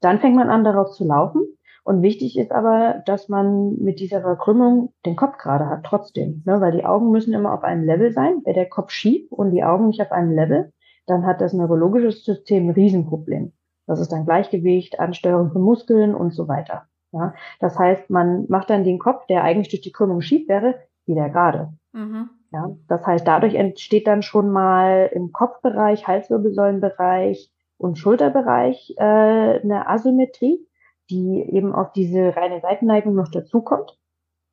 [0.00, 1.42] Dann fängt man an, darauf zu laufen.
[1.86, 6.42] Und wichtig ist aber, dass man mit dieser Verkrümmung den Kopf gerade hat, trotzdem.
[6.44, 6.60] Ne?
[6.60, 8.42] Weil die Augen müssen immer auf einem Level sein.
[8.44, 10.72] Wäre der Kopf schief und die Augen nicht auf einem Level,
[11.06, 13.52] dann hat das neurologische System ein Riesenproblem.
[13.86, 16.88] Das ist dann Gleichgewicht, Ansteuerung von Muskeln und so weiter.
[17.12, 17.34] Ja?
[17.60, 20.74] Das heißt, man macht dann den Kopf, der eigentlich durch die Krümmung schief wäre,
[21.06, 21.72] wieder gerade.
[21.92, 22.30] Mhm.
[22.50, 22.68] Ja?
[22.88, 30.66] Das heißt, dadurch entsteht dann schon mal im Kopfbereich, Halswirbelsäulenbereich und Schulterbereich äh, eine Asymmetrie,
[31.10, 33.98] die eben auf diese reine Seitenneigung noch dazukommt.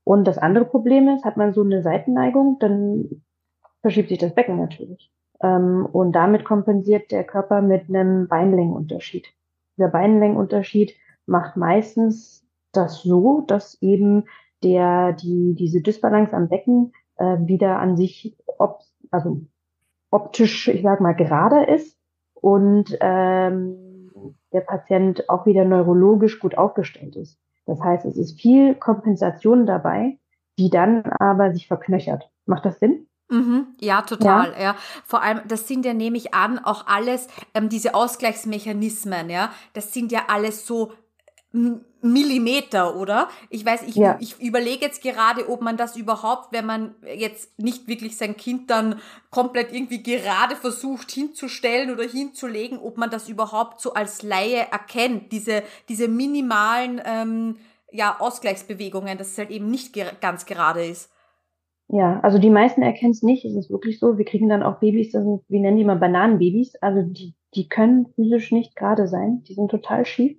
[0.04, 3.24] Und das andere Problem ist, hat man so eine Seitenneigung, dann
[3.82, 5.12] verschiebt sich das Becken natürlich.
[5.42, 9.28] Ähm, und damit kompensiert der Körper mit einem Beinlängenunterschied.
[9.78, 10.94] Dieser Beinlängenunterschied
[11.26, 14.26] macht meistens das so, dass eben
[14.64, 18.80] der, die, diese Dysbalance am Becken äh, wieder an sich ob,
[19.12, 19.42] also
[20.12, 21.98] optisch, ich sag mal, gerade ist
[22.34, 23.83] und ähm,
[24.54, 27.38] der Patient auch wieder neurologisch gut aufgestellt ist.
[27.66, 30.20] Das heißt, es ist viel Kompensation dabei,
[30.58, 32.30] die dann aber sich verknöchert.
[32.46, 33.08] Macht das Sinn?
[33.30, 34.54] Mhm, ja, total.
[34.54, 34.62] Ja.
[34.62, 34.76] ja.
[35.06, 39.30] Vor allem, das sind ja, nehme ich an, auch alles ähm, diese Ausgleichsmechanismen.
[39.30, 40.92] Ja, das sind ja alles so
[42.02, 43.30] Millimeter, oder?
[43.50, 44.18] Ich weiß, ich, ja.
[44.20, 48.72] ich überlege jetzt gerade, ob man das überhaupt, wenn man jetzt nicht wirklich sein Kind
[48.72, 49.00] dann
[49.30, 55.32] komplett irgendwie gerade versucht hinzustellen oder hinzulegen, ob man das überhaupt so als Laie erkennt,
[55.32, 57.56] diese, diese minimalen ähm,
[57.92, 61.12] ja, Ausgleichsbewegungen, dass es halt eben nicht ger ganz gerade ist.
[61.88, 63.46] Ja, also die meisten erkennen es nicht.
[63.46, 64.18] Es ist wirklich so.
[64.18, 66.76] Wir kriegen dann auch Babys, sind, wie nennen die mal Bananenbabys.
[66.78, 69.44] Also die, die können physisch nicht gerade sein.
[69.48, 70.36] Die sind total schief.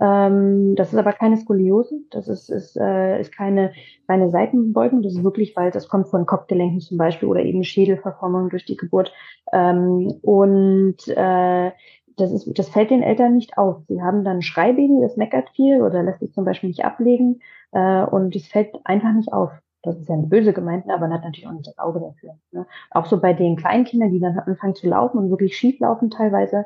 [0.00, 2.00] Ähm, das ist aber keine Skoliose.
[2.10, 3.72] Das ist, ist, äh, ist keine
[4.08, 5.02] reine Seitenbeugung.
[5.02, 8.76] Das ist wirklich, weil das kommt von Kopfgelenken zum Beispiel oder eben Schädelverformung durch die
[8.76, 9.12] Geburt.
[9.52, 11.70] Ähm, und äh,
[12.16, 13.82] das, ist, das fällt den Eltern nicht auf.
[13.88, 17.40] Sie haben dann ein Schreibaby, das meckert viel oder lässt sich zum Beispiel nicht ablegen.
[17.72, 19.50] Äh, und es fällt einfach nicht auf
[19.84, 22.38] das ist ja nicht böse gemeint, aber man hat natürlich auch nicht das Auge dafür.
[22.52, 22.66] Ne?
[22.90, 26.64] Auch so bei den Kleinkindern, die dann anfangen zu laufen und wirklich schief laufen teilweise.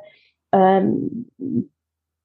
[0.52, 1.26] Ähm,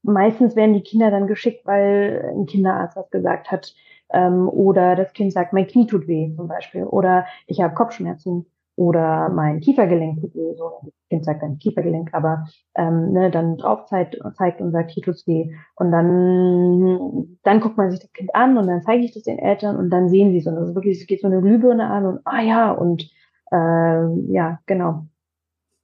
[0.03, 3.73] meistens werden die Kinder dann geschickt, weil ein Kinderarzt was gesagt hat.
[4.11, 6.83] Ähm, oder das Kind sagt, mein Knie tut weh zum Beispiel.
[6.83, 8.45] Oder ich habe Kopfschmerzen
[8.75, 12.45] oder mein Kiefergelenk tut weh, so das Kind sagt dann Kiefergelenk, aber
[12.75, 15.53] ähm, ne, dann drauf zeigt, zeigt und sagt, hier tut's weh.
[15.75, 19.39] Und dann, dann guckt man sich das Kind an und dann zeige ich das den
[19.39, 20.47] Eltern und dann sehen sie es.
[20.47, 23.09] Und das ist wirklich, es geht so eine Glühbirne an und ah ja, und
[23.51, 25.05] äh, ja, genau.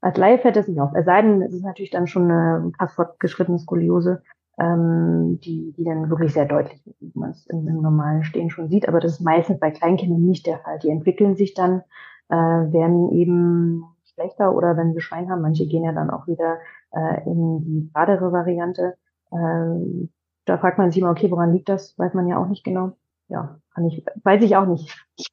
[0.01, 0.91] Als Laie fällt das nicht auf.
[0.95, 4.21] Es sei denn, es ist natürlich dann schon eine krass fortgeschrittene Skoliose,
[4.59, 8.69] ähm, die, die dann wirklich sehr deutlich, wie man es im, im normalen Stehen schon
[8.69, 8.87] sieht.
[8.87, 10.79] Aber das ist meistens bei Kleinkindern nicht der Fall.
[10.79, 11.83] Die entwickeln sich dann
[12.29, 16.57] äh, werden eben schlechter oder wenn sie Schwein haben, manche gehen ja dann auch wieder
[16.91, 18.95] äh, in die geradere Variante.
[19.31, 20.07] Äh,
[20.45, 21.97] da fragt man sich immer, okay, woran liegt das?
[21.97, 22.93] Weiß man ja auch nicht genau.
[23.29, 24.89] Ja, kann ich, weiß ich auch nicht.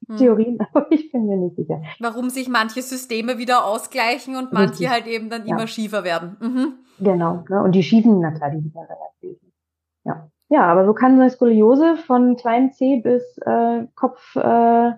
[0.07, 0.17] Hm.
[0.17, 1.81] Theorien, aber ich bin mir nicht sicher.
[1.99, 4.89] Warum sich manche Systeme wieder ausgleichen und manche Richtig.
[4.89, 5.55] halt eben dann ja.
[5.55, 6.37] immer schiefer werden.
[6.39, 6.73] Mhm.
[6.99, 7.61] Genau, ne?
[7.61, 9.37] und die schiefen, na klar, die sind relativ.
[10.03, 10.29] Ja.
[10.49, 14.91] Ja, aber so kann eine Skoliose von kleinen C bis äh, Kopf äh,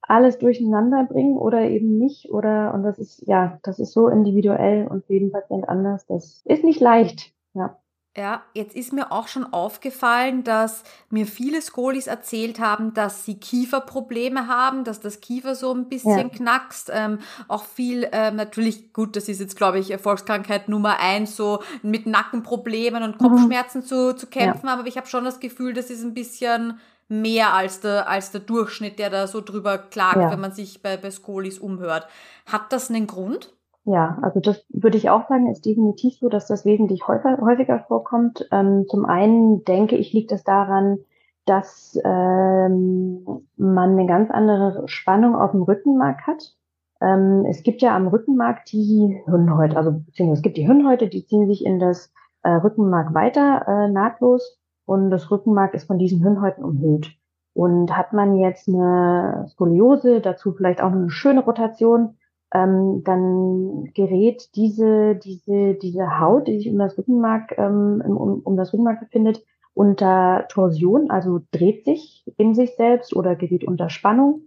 [0.00, 2.30] alles durcheinander bringen oder eben nicht.
[2.30, 6.06] Oder und das ist, ja, das ist so individuell und für jeden Patient anders.
[6.06, 7.32] Das ist nicht leicht.
[7.52, 7.78] Ja.
[8.18, 13.38] Ja, jetzt ist mir auch schon aufgefallen, dass mir viele Skolis erzählt haben, dass sie
[13.38, 16.28] Kieferprobleme haben, dass das Kiefer so ein bisschen ja.
[16.28, 16.90] knackst.
[16.92, 21.62] Ähm, auch viel, ähm, natürlich, gut, das ist jetzt, glaube ich, Erfolgskrankheit Nummer eins, so
[21.82, 23.24] mit Nackenproblemen und mhm.
[23.24, 23.86] Kopfschmerzen mhm.
[23.86, 24.66] zu, zu kämpfen.
[24.66, 24.72] Ja.
[24.72, 28.40] Aber ich habe schon das Gefühl, das ist ein bisschen mehr als der, als der
[28.40, 30.32] Durchschnitt, der da so drüber klagt, ja.
[30.32, 32.08] wenn man sich bei, bei Skolis umhört.
[32.46, 33.52] Hat das einen Grund?
[33.90, 37.78] Ja, also das würde ich auch sagen, ist definitiv so, dass das wesentlich häufiger, häufiger
[37.88, 38.46] vorkommt.
[38.52, 40.98] Ähm, zum einen denke ich, liegt es daran,
[41.46, 43.24] dass ähm,
[43.56, 46.54] man eine ganz andere Spannung auf dem Rückenmark hat.
[47.00, 51.24] Ähm, es gibt ja am Rückenmark die Hirnhäute, also beziehungsweise es gibt die Hirnhäute, die
[51.24, 52.12] ziehen sich in das
[52.42, 57.16] äh, Rückenmark weiter äh, nahtlos und das Rückenmark ist von diesen Hirnhäuten umhüllt.
[57.54, 62.17] Und hat man jetzt eine Skoliose, dazu vielleicht auch eine schöne Rotation,
[62.52, 68.56] ähm, dann gerät diese, diese, diese Haut, die sich um das Rückenmark, ähm, um, um
[68.56, 69.44] das Rückenmark befindet,
[69.74, 74.42] unter Torsion, also dreht sich in sich selbst oder gerät unter Spannung.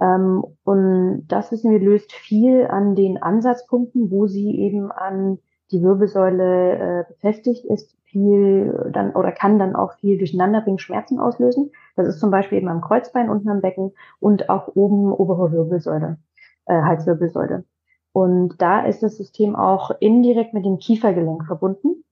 [0.00, 5.38] Ähm, und das wissen wir löst viel an den Ansatzpunkten, wo sie eben an
[5.72, 11.18] die Wirbelsäule äh, befestigt ist, viel dann oder kann dann auch viel durcheinander bringen, Schmerzen
[11.18, 11.72] auslösen.
[11.96, 16.18] Das ist zum Beispiel eben am Kreuzbein unten am Becken und auch oben obere Wirbelsäule,
[16.66, 17.64] äh, Halswirbelsäule.
[18.12, 22.02] Und da ist das System auch indirekt mit dem Kiefergelenk verbunden.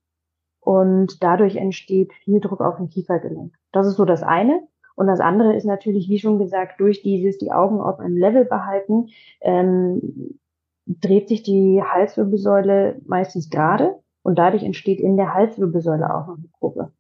[0.61, 3.55] Und dadurch entsteht viel Druck auf dem Kiefergelenk.
[3.72, 4.66] Das ist so das eine.
[4.96, 8.44] Und das andere ist natürlich, wie schon gesagt, durch dieses die Augen auf einem Level
[8.44, 9.09] behalten,
[9.40, 10.38] ähm,
[10.86, 16.48] dreht sich die Halswirbelsäule meistens gerade und dadurch entsteht in der Halswirbelsäule auch noch eine
[16.59, 16.92] Gruppe.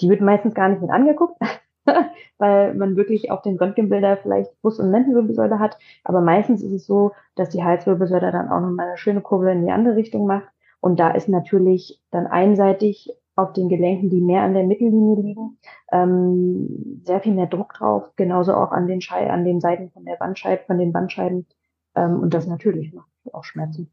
[0.00, 1.40] Die wird meistens gar nicht mit angeguckt,
[2.38, 5.78] weil man wirklich auf den Röntgenbilder vielleicht Brust- und Lendenwirbelsäule hat.
[6.04, 9.50] Aber meistens ist es so, dass die Halswirbelsäule dann auch noch mal eine schöne Kurve
[9.52, 10.48] in die andere Richtung macht.
[10.80, 15.58] Und da ist natürlich dann einseitig auf den Gelenken, die mehr an der Mittellinie liegen,
[15.92, 18.04] ähm, sehr viel mehr Druck drauf.
[18.16, 21.46] Genauso auch an den, Schei an den Seiten von der Bandscheibe, von den Bandscheiben.
[21.94, 23.90] Ähm, und das natürlich macht auch Schmerzen.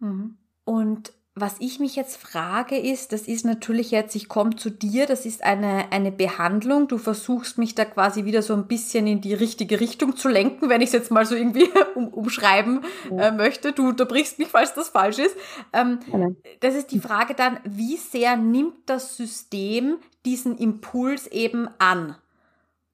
[0.00, 0.36] Mhm.
[0.64, 5.04] Und was ich mich jetzt frage ist, das ist natürlich jetzt, ich komme zu dir,
[5.04, 6.88] das ist eine, eine Behandlung.
[6.88, 10.70] Du versuchst mich da quasi wieder so ein bisschen in die richtige Richtung zu lenken,
[10.70, 12.80] wenn ich es jetzt mal so irgendwie um, umschreiben
[13.10, 13.28] ja.
[13.28, 13.74] äh, möchte.
[13.74, 15.36] Du unterbrichst mich, falls das falsch ist.
[15.74, 16.28] Ähm, ja.
[16.60, 22.16] Das ist die Frage dann, wie sehr nimmt das System diesen Impuls eben an?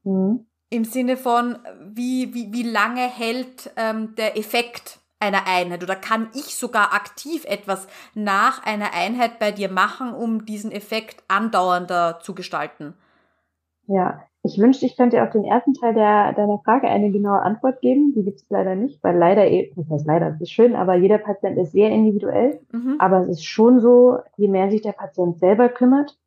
[0.03, 0.47] Mhm.
[0.69, 6.29] Im Sinne von, wie, wie, wie lange hält ähm, der Effekt einer Einheit oder kann
[6.35, 12.35] ich sogar aktiv etwas nach einer Einheit bei dir machen, um diesen Effekt andauernder zu
[12.35, 12.95] gestalten?
[13.87, 17.81] Ja, ich wünschte, ich könnte auf den ersten Teil der, deiner Frage eine genaue Antwort
[17.81, 18.13] geben.
[18.15, 20.97] Die gibt es leider nicht, weil leider, eh, das heißt leider, das ist schön, aber
[20.97, 22.61] jeder Patient ist sehr individuell.
[22.73, 22.97] Mhm.
[22.99, 26.19] Aber es ist schon so, je mehr sich der Patient selber kümmert,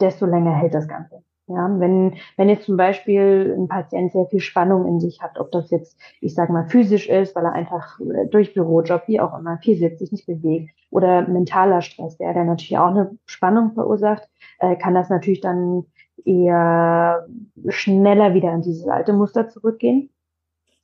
[0.00, 1.24] desto länger hält das Ganze.
[1.52, 5.50] Ja, wenn, wenn jetzt zum Beispiel ein Patient sehr viel Spannung in sich hat, ob
[5.50, 9.36] das jetzt, ich sage mal, physisch ist, weil er einfach äh, durch Bürojob, wie auch
[9.36, 13.72] immer, viel sitzt, sich nicht bewegt, oder mentaler Stress, der dann natürlich auch eine Spannung
[13.72, 14.28] verursacht,
[14.60, 15.86] äh, kann das natürlich dann
[16.24, 17.26] eher
[17.68, 20.10] schneller wieder in dieses alte Muster zurückgehen.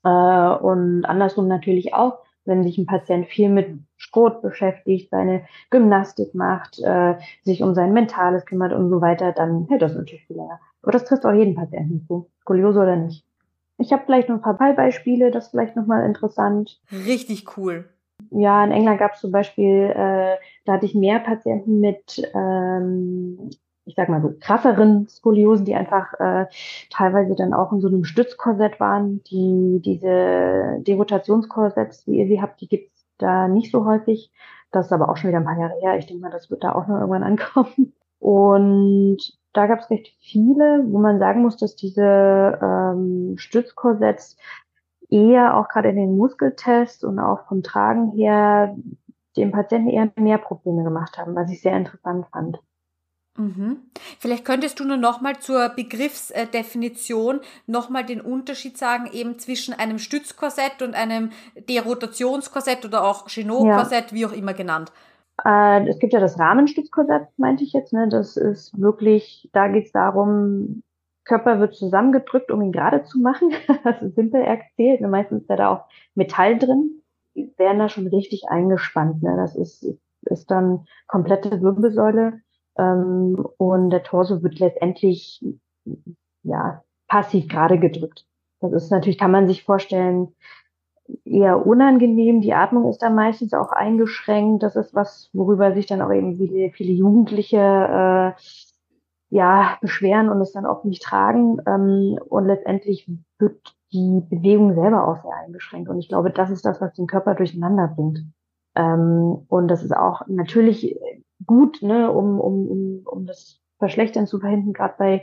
[0.03, 6.35] Äh, und andersrum natürlich auch, wenn sich ein Patient viel mit Sport beschäftigt, seine Gymnastik
[6.35, 10.37] macht, äh, sich um sein Mentales kümmert und so weiter, dann hält das natürlich viel
[10.37, 10.61] länger.
[10.83, 13.25] Aber das trifft auch jeden Patienten zu, Skoliose oder nicht.
[13.79, 16.81] Ich habe vielleicht noch ein paar Fallbeispiele, das ist vielleicht nochmal interessant.
[16.91, 17.89] Richtig cool.
[18.31, 23.51] Ja, in England gab es zum Beispiel, äh, da hatte ich mehr Patienten mit ähm,
[23.87, 26.47] ich sag mal so, krasseren Skoliosen, die einfach äh,
[26.91, 29.23] teilweise dann auch in so einem Stützkorsett waren.
[29.31, 34.31] Die, diese Derotationskorsetts, wie ihr sie habt, die gibt's da nicht so häufig.
[34.71, 35.99] Das ist aber auch schon wieder ein paar Jahre her.
[35.99, 37.95] Ich denke mal, das wird da auch noch irgendwann ankommen.
[38.19, 39.19] Und
[39.53, 44.37] da gab's recht viele, wo man sagen muss, dass diese ähm, Stützkorsetts
[45.09, 48.77] eher auch gerade in den Muskeltests und auch vom Tragen her
[49.37, 52.59] dem Patienten eher mehr Probleme gemacht haben, was ich sehr interessant fand.
[53.37, 53.79] Mhm.
[54.19, 60.83] Vielleicht könntest du nur nochmal zur Begriffsdefinition nochmal den Unterschied sagen, eben zwischen einem Stützkorsett
[60.83, 61.31] und einem
[61.69, 64.17] Derotationskorsett oder auch Chenot-Korsett, ja.
[64.17, 64.93] wie auch immer genannt.
[65.45, 67.93] Äh, es gibt ja das Rahmenstützkorsett, meinte ich jetzt.
[67.93, 68.09] Ne?
[68.09, 70.83] Das ist wirklich, da geht es darum,
[71.25, 73.51] Körper wird zusammengedrückt, um ihn gerade zu machen.
[73.85, 75.01] das ist simpel erzählt.
[75.01, 75.09] Ne?
[75.09, 75.85] Meistens ist da auch
[76.15, 77.03] Metall drin.
[77.35, 79.23] Die werden da schon richtig eingespannt.
[79.23, 79.37] Ne?
[79.37, 79.87] Das ist,
[80.23, 82.41] ist dann komplette Wirbelsäule
[82.79, 85.45] ähm, und der Torso wird letztendlich
[86.43, 88.27] ja passiv gerade gedrückt.
[88.61, 90.35] Das ist natürlich, kann man sich vorstellen,
[91.25, 92.41] eher unangenehm.
[92.41, 94.63] Die Atmung ist da meistens auch eingeschränkt.
[94.63, 98.33] Das ist was, worüber sich dann auch eben viele, viele Jugendliche äh,
[99.31, 101.59] ja beschweren und es dann auch nicht tragen.
[101.67, 103.09] Ähm, und letztendlich
[103.39, 105.89] wird die Bewegung selber auch sehr eingeschränkt.
[105.89, 108.25] Und ich glaube, das ist das, was den Körper durcheinander bringt.
[108.75, 110.99] Ähm, und das ist auch natürlich
[111.47, 115.23] gut, ne, um, um, um, um das Verschlechtern zu verhindern, gerade bei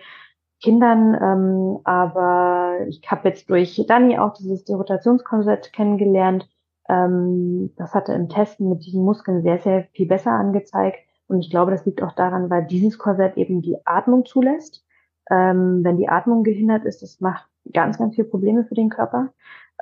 [0.61, 1.17] Kindern.
[1.21, 6.49] Ähm, aber ich habe jetzt durch Dani auch dieses Derotationskonzept kennengelernt.
[6.89, 10.99] Ähm, das hatte im Testen mit diesen Muskeln sehr, sehr viel besser angezeigt.
[11.27, 14.85] Und ich glaube, das liegt auch daran, weil dieses Korsett eben die Atmung zulässt.
[15.29, 19.29] Ähm, wenn die Atmung gehindert ist, das macht ganz, ganz viele Probleme für den Körper.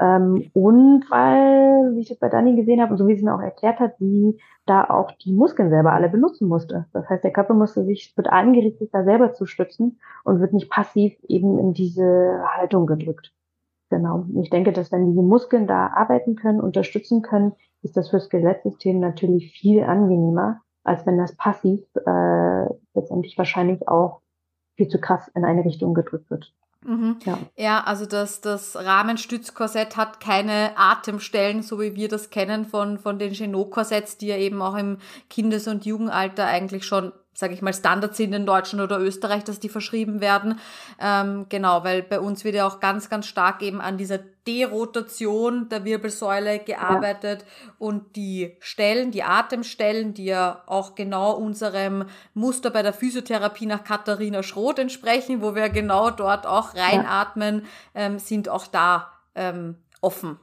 [0.01, 3.35] Ähm, und weil, wie ich das bei Dani gesehen habe und so wie sie mir
[3.35, 6.87] auch erklärt hat, sie da auch die Muskeln selber alle benutzen musste.
[6.91, 8.27] Das heißt, der Körper musste sich, wird
[8.79, 13.31] sich da selber zu stützen und wird nicht passiv eben in diese Haltung gedrückt.
[13.91, 14.25] Genau.
[14.41, 18.99] Ich denke, dass wenn diese Muskeln da arbeiten können, unterstützen können, ist das fürs Skelettsystem
[18.99, 24.21] natürlich viel angenehmer, als wenn das passiv äh, letztendlich wahrscheinlich auch
[24.77, 26.53] viel zu krass in eine Richtung gedrückt wird.
[26.83, 27.17] Mhm.
[27.25, 27.37] Ja.
[27.57, 33.19] ja, also das, das Rahmenstützkorsett hat keine Atemstellen, so wie wir das kennen von, von
[33.19, 34.97] den Genot-Korsetts, die ja eben auch im
[35.29, 37.11] Kindes- und Jugendalter eigentlich schon
[37.41, 40.59] sage ich mal, Standard sind in Deutschland oder Österreich, dass die verschrieben werden.
[41.01, 45.67] Ähm, genau, weil bei uns wird ja auch ganz, ganz stark eben an dieser Derotation
[45.67, 47.73] der Wirbelsäule gearbeitet ja.
[47.79, 53.83] und die Stellen, die Atemstellen, die ja auch genau unserem Muster bei der Physiotherapie nach
[53.83, 57.65] Katharina Schroth entsprechen, wo wir genau dort auch reinatmen,
[57.95, 58.01] ja.
[58.01, 60.39] ähm, sind auch da ähm, offen.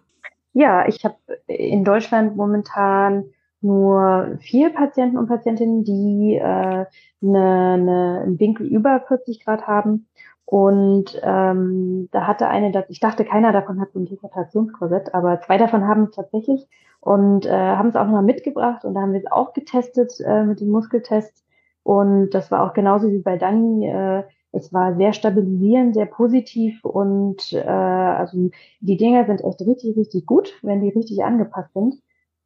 [0.52, 6.86] Ja, ich habe in Deutschland momentan nur vier Patienten und Patientinnen, die äh, eine,
[7.22, 10.06] eine, einen Winkel über 40 Grad haben.
[10.44, 15.58] Und ähm, da hatte eine, ich dachte, keiner davon hat so ein Deportationskorsett, aber zwei
[15.58, 16.66] davon haben es tatsächlich
[17.00, 20.44] und äh, haben es auch nochmal mitgebracht und da haben wir es auch getestet äh,
[20.44, 21.44] mit den Muskeltests.
[21.82, 23.88] Und das war auch genauso wie bei Dani.
[23.88, 28.50] Äh, es war sehr stabilisierend, sehr positiv und äh, also
[28.80, 31.96] die Dinger sind echt richtig, richtig gut, wenn die richtig angepasst sind.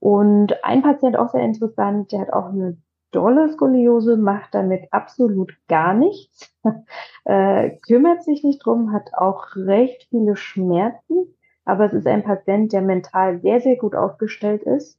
[0.02, 2.76] Und ein Patient auch sehr interessant, der hat auch eine
[3.12, 6.52] dolle Skoliose, macht damit absolut gar nichts,
[7.24, 12.72] äh, kümmert sich nicht drum, hat auch recht viele Schmerzen, aber es ist ein Patient,
[12.72, 14.98] der mental sehr, sehr gut aufgestellt ist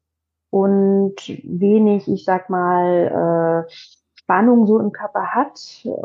[0.51, 3.73] und wenig, ich sag mal, äh,
[4.15, 5.59] Spannung so im Körper hat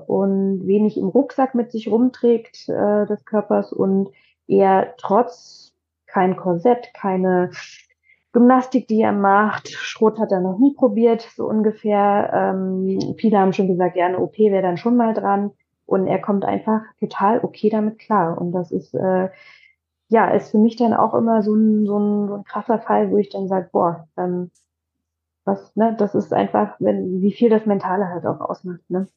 [0.08, 4.10] und wenig im Rucksack mit sich rumträgt äh, des Körpers und
[4.48, 5.72] er trotz
[6.08, 7.50] kein Korsett, keine
[8.38, 9.68] Gymnastik, die er macht.
[9.68, 12.30] Schrot hat er noch nie probiert, so ungefähr.
[12.32, 15.50] Ähm, viele haben schon gesagt, ja, eine OP wäre dann schon mal dran.
[15.86, 18.40] Und er kommt einfach total okay damit klar.
[18.40, 19.28] Und das ist, äh,
[20.08, 23.10] ja, ist für mich dann auch immer so ein, so ein, so ein krasser Fall,
[23.10, 24.52] wo ich dann sage, boah, ähm,
[25.44, 29.08] was, ne, das ist einfach, wenn, wie viel das Mentale halt auch ausmacht, ne?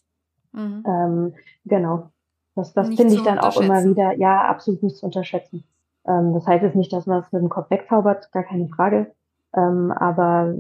[0.54, 0.84] Mhm.
[0.88, 1.34] Ähm,
[1.66, 2.10] genau.
[2.56, 5.64] Das, das finde ich dann auch immer wieder, ja, absolut nicht zu unterschätzen.
[6.08, 9.14] Ähm, das heißt jetzt nicht, dass man es mit dem Kopf wegzaubert, gar keine Frage.
[9.56, 10.56] Ähm, aber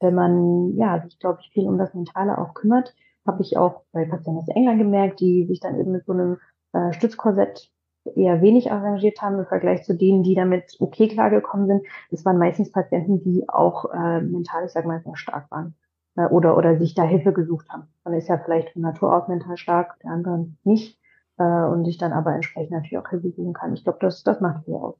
[0.00, 2.94] wenn man, ja, sich, glaube ich, viel um das Mentale auch kümmert,
[3.26, 6.38] habe ich auch bei Patienten aus England gemerkt, die sich dann eben mit so einem
[6.72, 7.70] äh, Stützkorsett
[8.16, 11.86] eher wenig arrangiert haben im Vergleich zu denen, die damit okay klargekommen sind.
[12.10, 15.76] Das waren meistens Patienten, die auch äh, mental, ich sage mal, sehr stark waren
[16.16, 17.84] äh, oder, oder sich da Hilfe gesucht haben.
[18.04, 20.98] Man ist ja vielleicht von Natur aus mental stark, der andere nicht
[21.42, 23.74] äh, und ich dann aber entsprechend natürlich auch Hilfe suchen kann.
[23.74, 24.94] Ich glaube, das, das macht viel aus.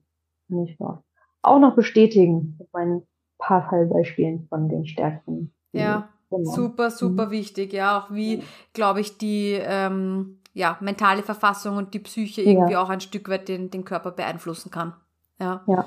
[0.48, 1.02] Nicht wahr?
[1.42, 3.06] Auch noch bestätigen mit meinen
[3.38, 5.52] paar Fallbeispielen von den stärksten.
[5.72, 6.50] Ja, genau.
[6.50, 7.30] super, super mhm.
[7.30, 7.72] wichtig.
[7.72, 12.82] Ja, auch wie, glaube ich, die ähm, ja, mentale Verfassung und die Psyche irgendwie ja.
[12.82, 14.94] auch ein Stück weit den, den Körper beeinflussen kann.
[15.40, 15.62] Ja.
[15.66, 15.86] ja.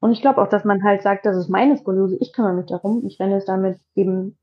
[0.00, 2.66] Und ich glaube auch, dass man halt sagt, das ist meine Skoliose, ich kümmere mich
[2.66, 4.36] darum, ich renne es damit eben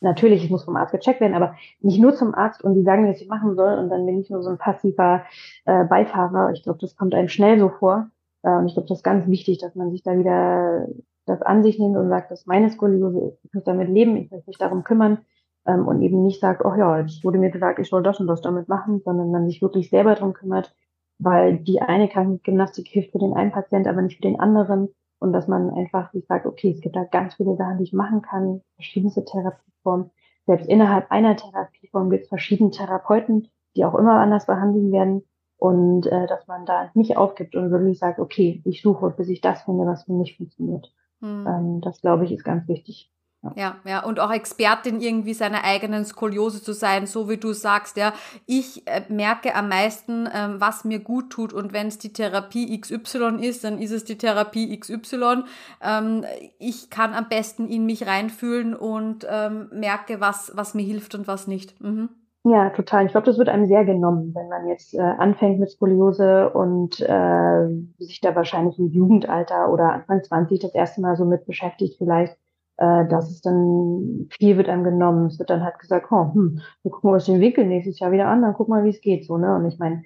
[0.00, 3.08] natürlich, ich muss vom Arzt gecheckt werden, aber nicht nur zum Arzt und die sagen
[3.08, 5.24] was ich machen soll und dann bin ich nur so ein passiver
[5.64, 6.52] äh, Beifahrer.
[6.52, 8.10] Ich glaube, das kommt einem schnell so vor.
[8.42, 10.88] Äh, und ich glaube, das ist ganz wichtig, dass man sich da wieder
[11.26, 14.30] das an sich nimmt und sagt, das ist meine Skoliose, ich muss damit leben, ich
[14.30, 15.18] möchte mich darum kümmern
[15.66, 18.28] ähm, und eben nicht sagt, oh ja, jetzt wurde mir gesagt, ich soll das und
[18.28, 20.74] das damit machen, sondern man sich wirklich selber darum kümmert,
[21.18, 24.88] weil die eine Krankengymnastik hilft für den einen Patient, aber nicht für den anderen
[25.18, 27.92] und dass man einfach sich sagt, okay, es gibt da ganz viele Sachen, die ich
[27.92, 30.10] machen kann, verschiedenste Therapieformen.
[30.46, 35.22] Selbst innerhalb einer Therapieform gibt es verschiedene Therapeuten, die auch immer anders behandeln werden
[35.58, 39.40] und äh, dass man da nicht aufgibt und wirklich sagt, okay, ich suche, bis ich
[39.40, 40.92] das finde, was für mich funktioniert.
[41.20, 41.46] Hm.
[41.46, 43.10] Ähm, das glaube ich ist ganz wichtig.
[43.54, 47.96] Ja, ja, und auch Expertin irgendwie seiner eigenen Skoliose zu sein, so wie du sagst,
[47.96, 48.12] ja.
[48.46, 52.80] Ich äh, merke am meisten, ähm, was mir gut tut und wenn es die Therapie
[52.80, 55.44] XY ist, dann ist es die Therapie XY.
[55.82, 56.24] Ähm,
[56.58, 61.28] ich kann am besten in mich reinfühlen und ähm, merke, was, was mir hilft und
[61.28, 61.80] was nicht.
[61.80, 62.08] Mhm.
[62.48, 63.06] Ja, total.
[63.06, 67.00] Ich glaube, das wird einem sehr genommen, wenn man jetzt äh, anfängt mit Skoliose und
[67.00, 67.66] äh,
[67.98, 72.36] sich da wahrscheinlich im Jugendalter oder Anfang 20 das erste Mal so mit beschäftigt vielleicht
[72.78, 75.26] äh, dass es dann viel wird einem genommen.
[75.26, 78.28] Es wird dann halt gesagt, oh, hm, wir gucken uns den Winkel nächstes Jahr wieder
[78.28, 79.26] an, dann guck mal, wie es geht.
[79.26, 79.54] So, ne?
[79.54, 80.02] Und ich meine,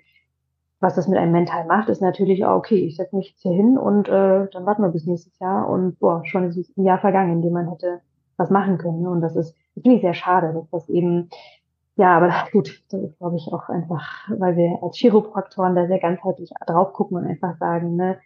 [0.81, 3.53] was das mit einem mental macht, ist natürlich auch, okay, ich setze mich jetzt hier
[3.53, 6.99] hin und äh, dann warten wir bis nächstes Jahr und boah, schon ist ein Jahr
[6.99, 8.01] vergangen, in dem man hätte
[8.39, 9.03] was machen können.
[9.03, 9.11] Ne?
[9.11, 11.29] Und das ist, das finde ich sehr schade, dass das eben,
[11.97, 16.01] ja, aber gut, das ist, glaube ich, auch einfach, weil wir als Chiropraktoren da sehr
[16.01, 18.19] ganzheitlich drauf gucken und einfach sagen, ne,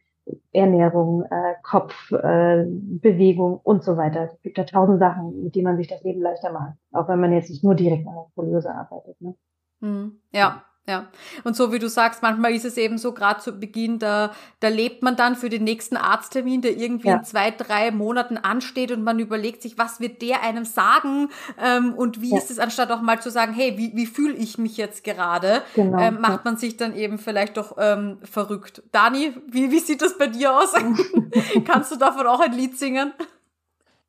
[0.53, 4.31] Ernährung, äh, Kopf, äh, Bewegung und so weiter.
[4.33, 6.75] Es gibt ja tausend Sachen, mit denen man sich das Leben leichter macht.
[6.93, 9.20] Auch wenn man jetzt nicht nur direkt an der Skoliose arbeitet.
[9.20, 9.35] Ne?
[9.81, 11.09] Hm, ja, ja.
[11.45, 14.68] Und so wie du sagst, manchmal ist es eben so, gerade zu Beginn, da, da
[14.68, 17.16] lebt man dann für den nächsten Arzttermin, der irgendwie ja.
[17.16, 21.30] in zwei, drei Monaten ansteht und man überlegt sich, was wird der einem sagen
[21.62, 22.37] ähm, und wie ja.
[22.37, 25.62] ist es, anstatt auch mal zu sagen, hey, wie, wie fühle ich mich jetzt gerade,
[25.74, 25.99] genau.
[25.99, 28.82] ähm, macht man sich dann eben vielleicht doch ähm, verrückt.
[28.93, 30.72] Dani, wie, wie sieht das bei dir aus?
[31.64, 33.14] Kannst du davon auch ein Lied singen?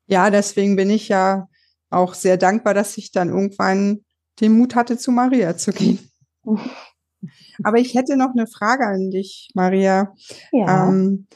[0.08, 1.48] Ja, deswegen bin ich ja
[1.88, 4.04] auch sehr dankbar, dass ich dann irgendwann
[4.40, 6.05] den Mut hatte, zu Maria zu gehen.
[7.64, 10.12] Aber ich hätte noch eine Frage an dich, Maria.
[10.52, 10.88] Ja.
[10.88, 11.26] Ähm,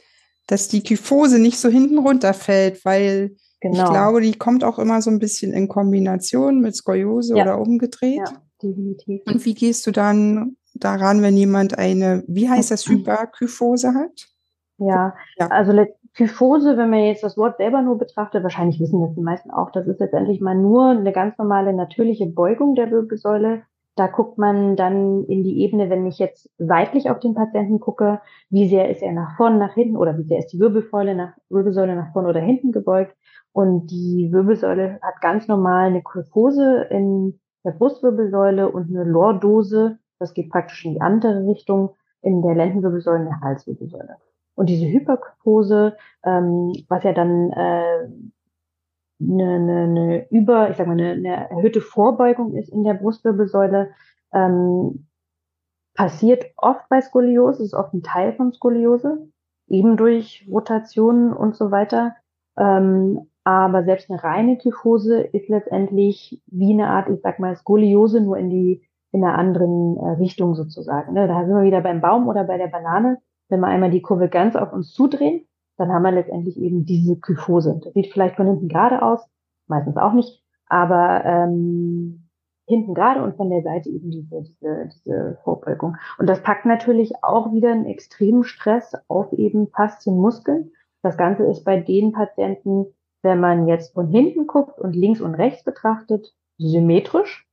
[0.46, 3.84] dass die Kyphose nicht so hinten runterfällt, weil genau.
[3.84, 7.44] ich glaube, die kommt auch immer so ein bisschen in Kombination mit Skoliose ja.
[7.44, 8.18] oder umgedreht.
[8.18, 9.22] Ja, definitiv.
[9.26, 14.28] Und wie gehst du dann daran, wenn jemand eine, wie heißt das, Hyperkyphose hat?
[14.78, 15.46] Ja, ja.
[15.48, 15.72] also
[16.14, 19.70] Kyphose, wenn man jetzt das Wort selber nur betrachtet, wahrscheinlich wissen das die meisten auch,
[19.70, 23.62] das ist letztendlich mal nur eine ganz normale natürliche Beugung der Wirbelsäule
[24.00, 28.22] da guckt man dann in die Ebene, wenn ich jetzt seitlich auf den Patienten gucke,
[28.48, 31.34] wie sehr ist er nach vorn, nach hinten oder wie sehr ist die Wirbelsäule nach,
[31.50, 33.14] Wirbelsäule nach vorn oder hinten gebeugt.
[33.52, 40.32] Und die Wirbelsäule hat ganz normal eine Kyphose in der Brustwirbelsäule und eine Lordose, das
[40.32, 41.90] geht praktisch in die andere Richtung,
[42.22, 44.16] in der Lendenwirbelsäule, und der Halswirbelsäule.
[44.54, 45.94] Und diese Hyperkyphose,
[46.24, 48.08] ähm, was ja dann äh,
[49.20, 53.90] eine, eine, eine über, ich sag mal, eine, eine erhöhte Vorbeugung ist in der Brustwirbelsäule,
[54.32, 55.06] ähm,
[55.94, 59.28] passiert oft bei Skoliose, ist oft ein Teil von Skoliose,
[59.68, 62.16] eben durch Rotationen und so weiter.
[62.58, 68.20] Ähm, aber selbst eine reine Kyphose ist letztendlich wie eine Art, ich sag mal, Skoliose,
[68.20, 71.14] nur in die in einer anderen äh, Richtung sozusagen.
[71.14, 71.26] Ne?
[71.26, 73.18] Da sind wir wieder beim Baum oder bei der Banane.
[73.48, 75.46] Wenn wir einmal die Kurve ganz auf uns zudrehen,
[75.80, 77.80] dann haben wir letztendlich eben diese Kyphose.
[77.82, 79.26] Das sieht vielleicht von hinten gerade aus,
[79.66, 82.28] meistens auch nicht, aber ähm,
[82.66, 85.96] hinten gerade und von der Seite eben diese, diese, diese Vorbeugung.
[86.18, 90.72] Und das packt natürlich auch wieder einen extremen Stress auf eben Faszienmuskeln.
[91.02, 92.84] Das Ganze ist bei den Patienten,
[93.22, 97.48] wenn man jetzt von hinten guckt und links und rechts betrachtet, symmetrisch.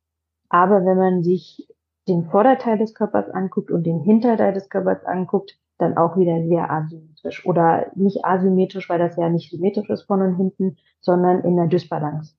[0.50, 1.74] Aber wenn man sich
[2.10, 6.72] den Vorderteil des Körpers anguckt und den Hinterteil des Körpers anguckt, dann auch wieder sehr
[6.72, 7.46] asymmetrisch.
[7.46, 11.68] Oder nicht asymmetrisch, weil das ja nicht symmetrisch ist vorne und hinten, sondern in der
[11.68, 12.36] Dysbalance.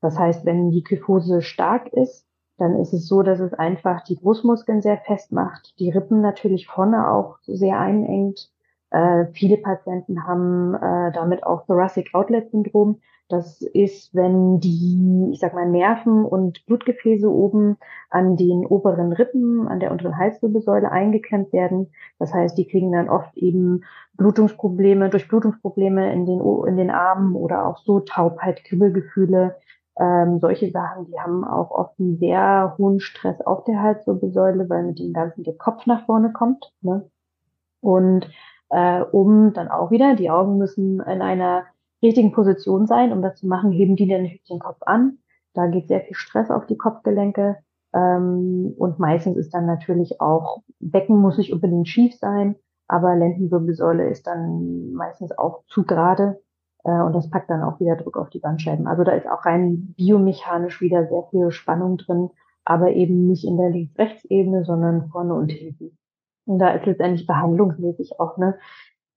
[0.00, 2.26] Das heißt, wenn die Kyphose stark ist,
[2.58, 6.66] dann ist es so, dass es einfach die Brustmuskeln sehr fest macht, die Rippen natürlich
[6.66, 8.50] vorne auch sehr einengt.
[8.96, 13.02] Äh, viele Patienten haben äh, damit auch Thoracic Outlet Syndrom.
[13.28, 17.76] Das ist, wenn die, ich sag mal, Nerven und Blutgefäße oben
[18.08, 21.92] an den oberen Rippen, an der unteren Halswirbelsäule eingeklemmt werden.
[22.18, 23.84] Das heißt, die kriegen dann oft eben
[24.14, 29.56] Blutungsprobleme, Durchblutungsprobleme in den, in den Armen oder auch so Taubheit, Kribbelgefühle.
[29.98, 34.84] Ähm, solche Sachen, die haben auch oft einen sehr hohen Stress auf der Halswirbelsäule, weil
[34.84, 36.72] mit dem Ganzen der Kopf nach vorne kommt.
[36.80, 37.10] Ne?
[37.80, 38.30] Und
[38.70, 41.64] äh, um dann auch wieder, die Augen müssen in einer
[42.02, 43.12] richtigen Position sein.
[43.12, 45.18] Um das zu machen, heben die dann den Kopf an.
[45.54, 47.56] Da geht sehr viel Stress auf die Kopfgelenke.
[47.94, 52.56] Ähm, und meistens ist dann natürlich auch, Becken muss nicht unbedingt schief sein,
[52.88, 56.40] aber Lendenwirbelsäule ist dann meistens auch zu gerade.
[56.84, 58.86] Äh, und das packt dann auch wieder Druck auf die Bandscheiben.
[58.86, 62.30] Also da ist auch rein biomechanisch wieder sehr viel Spannung drin,
[62.64, 65.96] aber eben nicht in der Links-Rechts-Ebene, sondern vorne und hinten.
[66.46, 68.58] Und da ist letztendlich behandlungsmäßig auch, ne,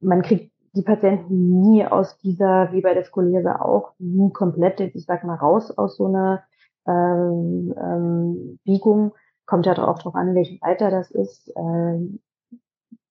[0.02, 5.06] man kriegt die Patienten nie aus dieser, wie bei der Skoliose auch, nie komplett, ich
[5.06, 6.44] sag mal, raus aus so einer
[6.88, 9.14] ähm, ähm, Biegung.
[9.46, 11.52] Kommt ja auch darauf an, welches Alter das ist.
[11.56, 12.20] Ähm,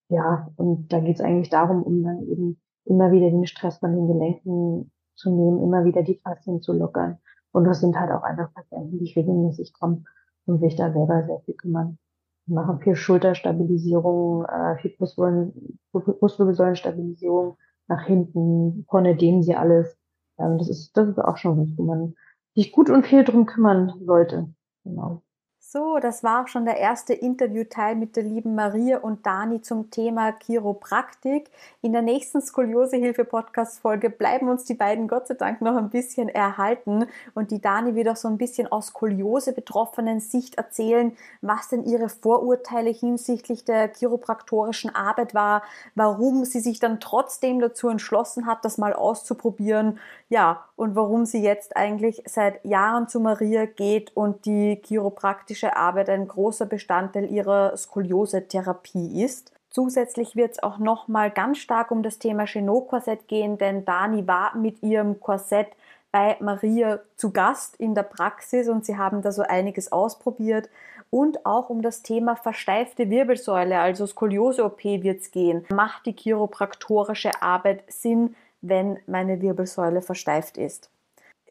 [0.09, 3.93] ja, und da geht es eigentlich darum, um dann eben immer wieder den Stress von
[3.93, 7.19] den Gelenken zu nehmen, immer wieder die Faszien zu lockern.
[7.51, 10.07] Und das sind halt auch einfach Patienten, die regelmäßig kommen
[10.45, 11.97] und sich da selber sehr viel kümmern
[12.49, 19.97] machen viel Schulterstabilisierung, äh, viel Brustwirbelsäulenstabilisierung nach hinten, vorne dehnen sie alles.
[20.37, 22.15] Ähm, das ist, das ist auch schon was, wo man
[22.55, 24.49] sich gut und viel drum kümmern sollte.
[24.83, 25.21] Genau.
[25.71, 29.91] So, das war auch schon der erste Interviewteil mit der lieben Maria und Dani zum
[29.91, 31.51] Thema Chiropraktik.
[31.83, 37.05] In der nächsten Skoliosehilfe-Podcast-Folge bleiben uns die beiden Gott sei Dank noch ein bisschen erhalten
[37.35, 42.09] und die Dani wird auch so ein bisschen aus Skoliose-betroffenen Sicht erzählen, was denn ihre
[42.09, 45.61] Vorurteile hinsichtlich der chiropraktorischen Arbeit war,
[45.93, 49.99] warum sie sich dann trotzdem dazu entschlossen hat, das mal auszuprobieren,
[50.29, 55.75] ja, und warum sie jetzt eigentlich seit Jahren zu Maria geht und die chiropraktische therapeutische
[55.75, 59.51] Arbeit ein großer Bestandteil ihrer Skoliose-Therapie ist.
[59.69, 64.55] Zusätzlich wird es auch nochmal ganz stark um das Thema Chenot-Korsett gehen, denn Dani war
[64.55, 65.67] mit ihrem Korsett
[66.11, 70.69] bei Maria zu Gast in der Praxis und sie haben da so einiges ausprobiert
[71.11, 75.65] und auch um das Thema versteifte Wirbelsäule, also Skoliose-OP wird es gehen.
[75.71, 80.89] Macht die chiropraktorische Arbeit Sinn, wenn meine Wirbelsäule versteift ist?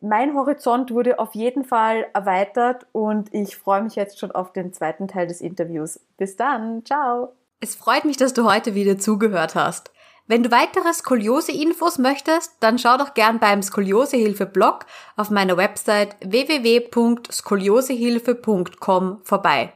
[0.01, 4.73] Mein Horizont wurde auf jeden Fall erweitert und ich freue mich jetzt schon auf den
[4.73, 6.01] zweiten Teil des Interviews.
[6.17, 7.33] Bis dann, ciao!
[7.61, 9.91] Es freut mich, dass du heute wieder zugehört hast.
[10.29, 14.85] Wenn du weitere Skoliose-Infos möchtest, dann schau doch gern beim Skoliosehilfe-Blog
[15.17, 19.73] auf meiner Website www.skoliosehilfe.com vorbei.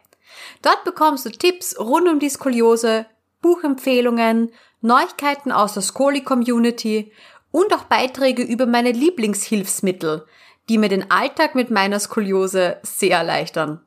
[0.60, 3.06] Dort bekommst du Tipps rund um die Skoliose,
[3.40, 4.52] Buchempfehlungen,
[4.82, 7.12] Neuigkeiten aus der Skoli-Community
[7.52, 10.26] und auch Beiträge über meine Lieblingshilfsmittel,
[10.68, 13.80] die mir den Alltag mit meiner Skoliose sehr erleichtern.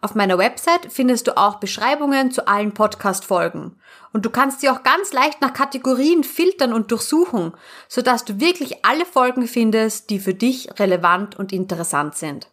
[0.00, 3.76] Auf meiner Website findest du auch Beschreibungen zu allen Podcast-Folgen.
[4.12, 7.52] Und du kannst sie auch ganz leicht nach Kategorien filtern und durchsuchen,
[7.88, 12.48] sodass du wirklich alle Folgen findest, die für dich relevant und interessant sind.